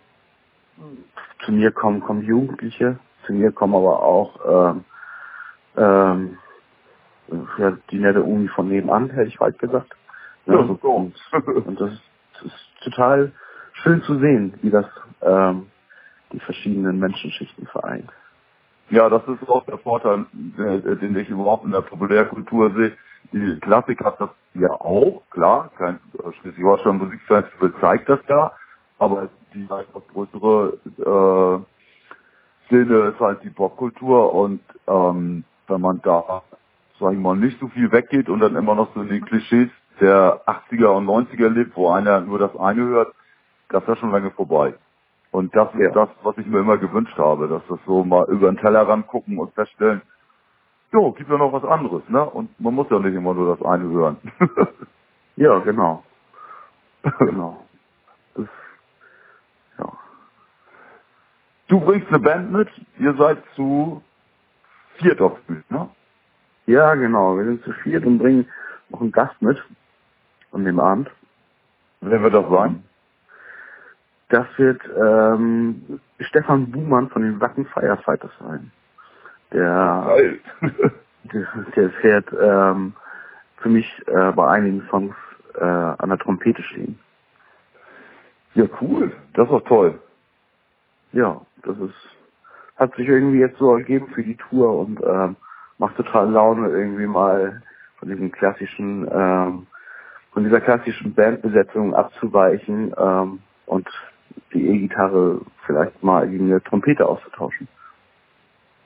Zu 1.45 1.51
mir 1.51 1.71
kommen, 1.71 2.01
kommen 2.01 2.23
Jugendliche, 2.23 2.99
zu 3.25 3.33
mir 3.33 3.51
kommen 3.51 3.75
aber 3.75 4.03
auch 4.03 4.73
ähm, 4.73 4.85
ähm, 5.77 6.37
ja, 7.57 7.77
die 7.91 7.99
nette 7.99 8.23
Uni 8.23 8.47
von 8.49 8.69
nebenan, 8.69 9.09
hätte 9.09 9.29
ich 9.29 9.39
weit 9.39 9.57
gesagt. 9.59 9.95
Ja, 10.45 10.59
Also, 10.59 10.79
so. 10.81 10.91
und, 10.91 11.15
und 11.65 11.81
das, 11.81 11.91
ist, 11.91 12.03
das 12.33 12.45
ist 12.45 12.69
total 12.83 13.31
schön 13.73 14.01
zu 14.03 14.19
sehen, 14.19 14.53
wie 14.61 14.69
das 14.69 14.85
ähm, 15.21 15.67
die 16.31 16.39
verschiedenen 16.39 16.99
Menschenschichten 16.99 17.65
vereint. 17.67 18.11
Ja, 18.89 19.09
das 19.09 19.23
ist 19.27 19.49
auch 19.49 19.65
der 19.65 19.79
Vorteil, 19.79 20.25
äh, 20.57 20.95
den 20.97 21.17
ich 21.17 21.29
überhaupt 21.29 21.65
in 21.65 21.71
der 21.71 21.81
Populärkultur 21.81 22.71
sehe. 22.75 22.95
Die 23.33 23.59
Klassik 23.59 24.03
hat 24.03 24.21
das 24.21 24.29
ja 24.53 24.69
auch, 24.69 25.23
klar, 25.31 25.71
kein 25.77 25.95
äh, 25.95 26.31
Schleswig-Holstein 26.33 26.97
Musikfestival 26.97 27.73
zeigt 27.81 28.07
das 28.07 28.19
ja, 28.27 28.51
aber 28.99 29.29
die 29.53 29.67
halt 29.69 29.93
noch 29.95 30.07
größere 30.09 30.79
äh, 30.99 31.79
Szene 32.67 33.09
ist 33.13 33.19
halt 33.19 33.43
die 33.43 33.51
Popkultur 33.51 34.33
und 34.33 34.61
ähm, 34.87 35.45
wenn 35.67 35.81
man 35.81 36.01
da, 36.03 36.43
sag 36.99 37.13
ich 37.13 37.19
mal, 37.19 37.35
nicht 37.37 37.59
so 37.59 37.67
viel 37.69 37.91
weggeht 37.91 38.29
und 38.29 38.39
dann 38.41 38.55
immer 38.55 38.75
noch 38.75 38.93
so 38.95 39.01
in 39.01 39.09
den 39.09 39.25
Klischees 39.25 39.69
der 40.01 40.41
80er 40.47 40.87
und 40.87 41.07
90er 41.07 41.49
lebt, 41.49 41.75
wo 41.77 41.89
einer 41.91 42.21
nur 42.21 42.39
das 42.39 42.55
eine 42.57 42.83
hört, 42.83 43.15
das 43.69 43.83
ist 43.83 43.89
ja 43.89 43.95
schon 43.97 44.11
lange 44.11 44.31
vorbei. 44.31 44.75
Und 45.31 45.55
das 45.55 45.69
Ja. 45.75 45.87
ist 45.89 45.95
das, 45.95 46.09
was 46.23 46.37
ich 46.39 46.47
mir 46.47 46.59
immer 46.59 46.77
gewünscht 46.77 47.17
habe, 47.17 47.47
dass 47.49 47.63
das 47.69 47.79
so 47.85 48.03
mal 48.05 48.25
über 48.29 48.51
den 48.51 48.57
Tellerrand 48.59 49.07
gucken 49.07 49.39
und 49.39 49.53
feststellen, 49.53 50.01
jo, 50.93 51.11
gibt 51.13 51.29
ja 51.29 51.37
noch 51.37 51.53
was 51.53 51.63
anderes, 51.65 52.07
ne? 52.09 52.23
Und 52.29 52.59
man 52.59 52.75
muss 52.75 52.89
ja 52.91 52.99
nicht 52.99 53.15
immer 53.15 53.33
nur 53.35 53.55
das 53.57 53.65
eine 53.65 53.85
hören. 53.85 54.17
Ja, 55.37 55.59
genau. 55.59 56.03
Genau. 57.19 57.67
Das, 58.35 58.47
ja. 59.79 59.93
Du 61.67 61.79
bringst 61.79 62.07
eine 62.09 62.19
Band 62.19 62.51
mit, 62.51 62.69
ihr 62.99 63.13
seid 63.15 63.43
zu 63.55 64.03
viert 64.97 65.19
auf 65.19 65.37
dem 65.39 65.55
Bild, 65.55 65.71
ne? 65.71 65.89
ja, 66.67 66.93
genau. 66.95 67.37
Wir 67.37 67.45
sind 67.45 67.63
zu 67.63 67.71
viert 67.83 68.05
und 68.05 68.19
bringen 68.19 68.47
noch 68.89 69.01
einen 69.01 69.11
Gast 69.11 69.41
mit 69.41 69.61
an 70.51 70.63
dem 70.65 70.79
Abend. 70.79 71.09
Wer 72.01 72.21
wird 72.21 72.33
das 72.33 72.47
sein? 72.49 72.83
Das 74.29 74.47
wird 74.57 74.81
ähm, 74.95 75.99
Stefan 76.19 76.71
Buhmann 76.71 77.09
von 77.09 77.21
den 77.21 77.39
Wacken 77.41 77.65
Firefighters 77.65 78.31
sein. 78.39 78.71
Der, 79.51 80.17
der, 81.33 81.47
der 81.75 81.89
fährt 82.01 82.27
ähm, 82.39 82.93
für 83.57 83.69
mich 83.69 83.87
äh, 84.07 84.31
bei 84.31 84.49
einigen 84.49 84.87
Songs 84.89 85.15
äh, 85.55 85.63
an 85.63 86.09
der 86.09 86.17
Trompete 86.19 86.61
stehen. 86.63 86.99
ja, 88.55 88.65
cool. 88.81 89.11
Das 89.33 89.45
ist 89.45 89.51
doch 89.51 89.63
toll. 89.65 89.99
Ja, 91.11 91.41
das 91.65 91.77
ist 91.77 91.95
hat 92.75 92.93
sich 92.95 93.07
irgendwie 93.07 93.39
jetzt 93.39 93.57
so 93.57 93.73
ergeben 93.75 94.07
für 94.13 94.23
die 94.23 94.35
Tour 94.35 94.77
und 94.79 94.99
ähm, 95.01 95.37
macht 95.77 95.95
total 95.95 96.29
Laune 96.29 96.69
irgendwie 96.69 97.07
mal 97.07 97.61
von 97.99 98.09
diesem 98.09 98.31
klassischen 98.31 99.07
ähm, 99.11 99.67
von 100.33 100.43
dieser 100.43 100.59
klassischen 100.59 101.13
Bandbesetzung 101.13 101.95
abzuweichen 101.95 102.93
ähm, 102.97 103.39
und 103.65 103.87
die 104.53 104.67
E-Gitarre 104.67 105.41
vielleicht 105.65 106.03
mal 106.03 106.27
gegen 106.27 106.47
eine 106.47 106.61
Trompete 106.61 107.05
auszutauschen. 107.05 107.69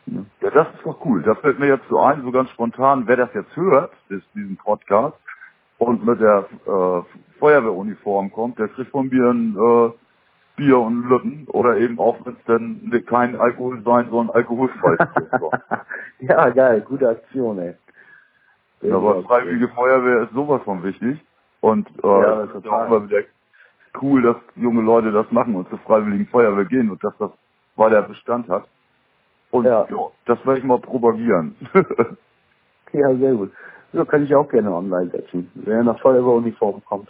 Ja, 0.06 0.50
das 0.52 0.68
ist 0.76 0.86
doch 0.86 1.04
cool. 1.06 1.24
Das 1.24 1.38
fällt 1.40 1.60
mir 1.60 1.68
jetzt 1.68 1.88
so 1.90 2.00
ein, 2.00 2.22
so 2.22 2.32
ganz 2.32 2.50
spontan, 2.52 3.08
wer 3.08 3.18
das 3.18 3.34
jetzt 3.34 3.56
hört, 3.56 3.92
das, 4.10 4.22
diesen 4.36 4.58
Podcast, 4.58 5.18
und 5.80 6.06
mit 6.06 6.20
der 6.20 6.46
äh, 6.68 7.02
Feuerwehruniform 7.40 8.32
kommt, 8.32 8.60
der 8.60 8.68
kriegt 8.68 8.92
von 8.92 9.08
mir 9.08 9.30
ein 9.30 9.56
äh, 9.56 9.92
Bier 10.60 10.80
und 10.80 11.10
Lütten 11.10 11.48
oder 11.48 11.78
eben 11.78 12.00
auch, 12.00 12.18
wenn 12.26 12.34
es 12.34 12.44
denn 12.46 13.06
kein 13.08 13.36
Alkohol 13.36 13.82
sein 13.84 14.10
soll, 14.10 14.26
ein 14.26 14.30
alkoholfreies 14.30 15.00
Bier. 15.16 15.30
So. 15.40 15.52
ja, 16.20 16.50
geil, 16.50 16.82
gute 16.82 17.10
Aktion, 17.10 17.60
ey. 17.60 17.76
Ja, 18.82 18.96
aber 18.96 19.24
Freiwillige 19.24 19.68
Feuerwehr 19.70 20.24
ist 20.24 20.34
sowas 20.34 20.62
von 20.64 20.84
wichtig. 20.84 21.20
Und 21.62 21.88
äh, 22.04 22.08
Ja, 22.08 22.44
es 22.44 22.56
ist 22.56 22.68
auch 22.68 22.86
immer 22.88 23.10
wieder 23.10 23.24
cool, 24.02 24.22
dass 24.22 24.38
junge 24.56 24.82
Leute 24.82 25.12
das 25.12 25.30
machen 25.32 25.56
und 25.56 25.68
zur 25.70 25.80
Freiwilligen 25.80 26.28
Feuerwehr 26.28 26.66
gehen 26.66 26.90
und 26.90 27.04
dass 27.04 27.18
das 27.18 27.32
weiter 27.76 28.02
Bestand 28.04 28.48
hat. 28.50 28.66
Und 29.52 29.66
Ja. 29.66 29.86
ja, 29.90 29.98
das 30.26 30.46
werde 30.46 30.60
ich 30.60 30.66
mal 30.66 30.80
propagieren. 30.80 31.56
Ja, 32.92 33.16
sehr 33.16 33.34
gut. 33.34 33.52
So 33.94 34.04
kann 34.06 34.24
ich 34.24 34.34
auch 34.36 34.50
gerne 34.50 34.74
online 34.74 35.10
setzen. 35.12 35.52
Wenn 35.56 35.78
er 35.78 35.84
nach 35.84 36.00
Feuerwehruniform 36.00 36.84
kommt, 36.86 37.10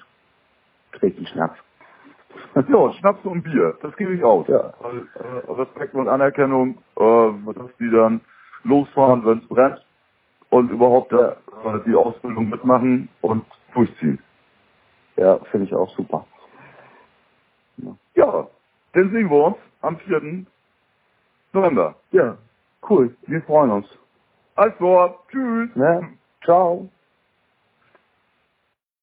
trägt 0.94 1.18
einen 1.18 1.28
Schnaps. 1.28 1.58
Ja, 2.56 2.94
Schnaps 2.94 3.26
und 3.26 3.44
Bier, 3.44 3.78
das 3.82 3.96
gebe 3.98 4.14
ich 4.16 4.24
aus. 4.24 4.48
Ja. 4.48 4.74
Äh, 4.82 5.52
Respekt 5.52 5.94
und 5.96 6.08
Anerkennung, 6.10 6.78
äh, 6.98 7.54
dass 7.54 7.76
die 7.80 7.90
dann 7.92 8.22
losfahren, 8.64 9.26
wenn 9.26 9.40
es 9.40 9.48
brennt 9.48 9.86
und 10.50 10.72
überhaupt 10.72 11.12
Ja. 11.12 11.32
äh, 11.32 11.84
die 11.86 11.96
Ausbildung 11.96 12.50
mitmachen 12.50 13.10
und 13.22 13.46
durchziehen. 13.74 14.20
Ja, 15.18 15.40
finde 15.52 15.68
ich 15.68 15.74
auch 15.76 15.90
super. 15.96 16.26
Ja, 18.16 18.48
dann 18.94 19.12
sehen 19.12 19.30
wir 19.30 19.46
uns 19.46 19.58
am 19.82 19.98
4. 20.00 20.46
November. 21.54 21.96
Ja, 22.12 22.38
cool. 22.90 23.16
Wir 23.28 23.42
freuen 23.44 23.72
uns. 23.72 23.88
Alles 24.56 24.76
klar, 24.78 25.20
tschüss. 25.32 25.76
Ne? 25.76 26.18
Ciao. 26.44 26.90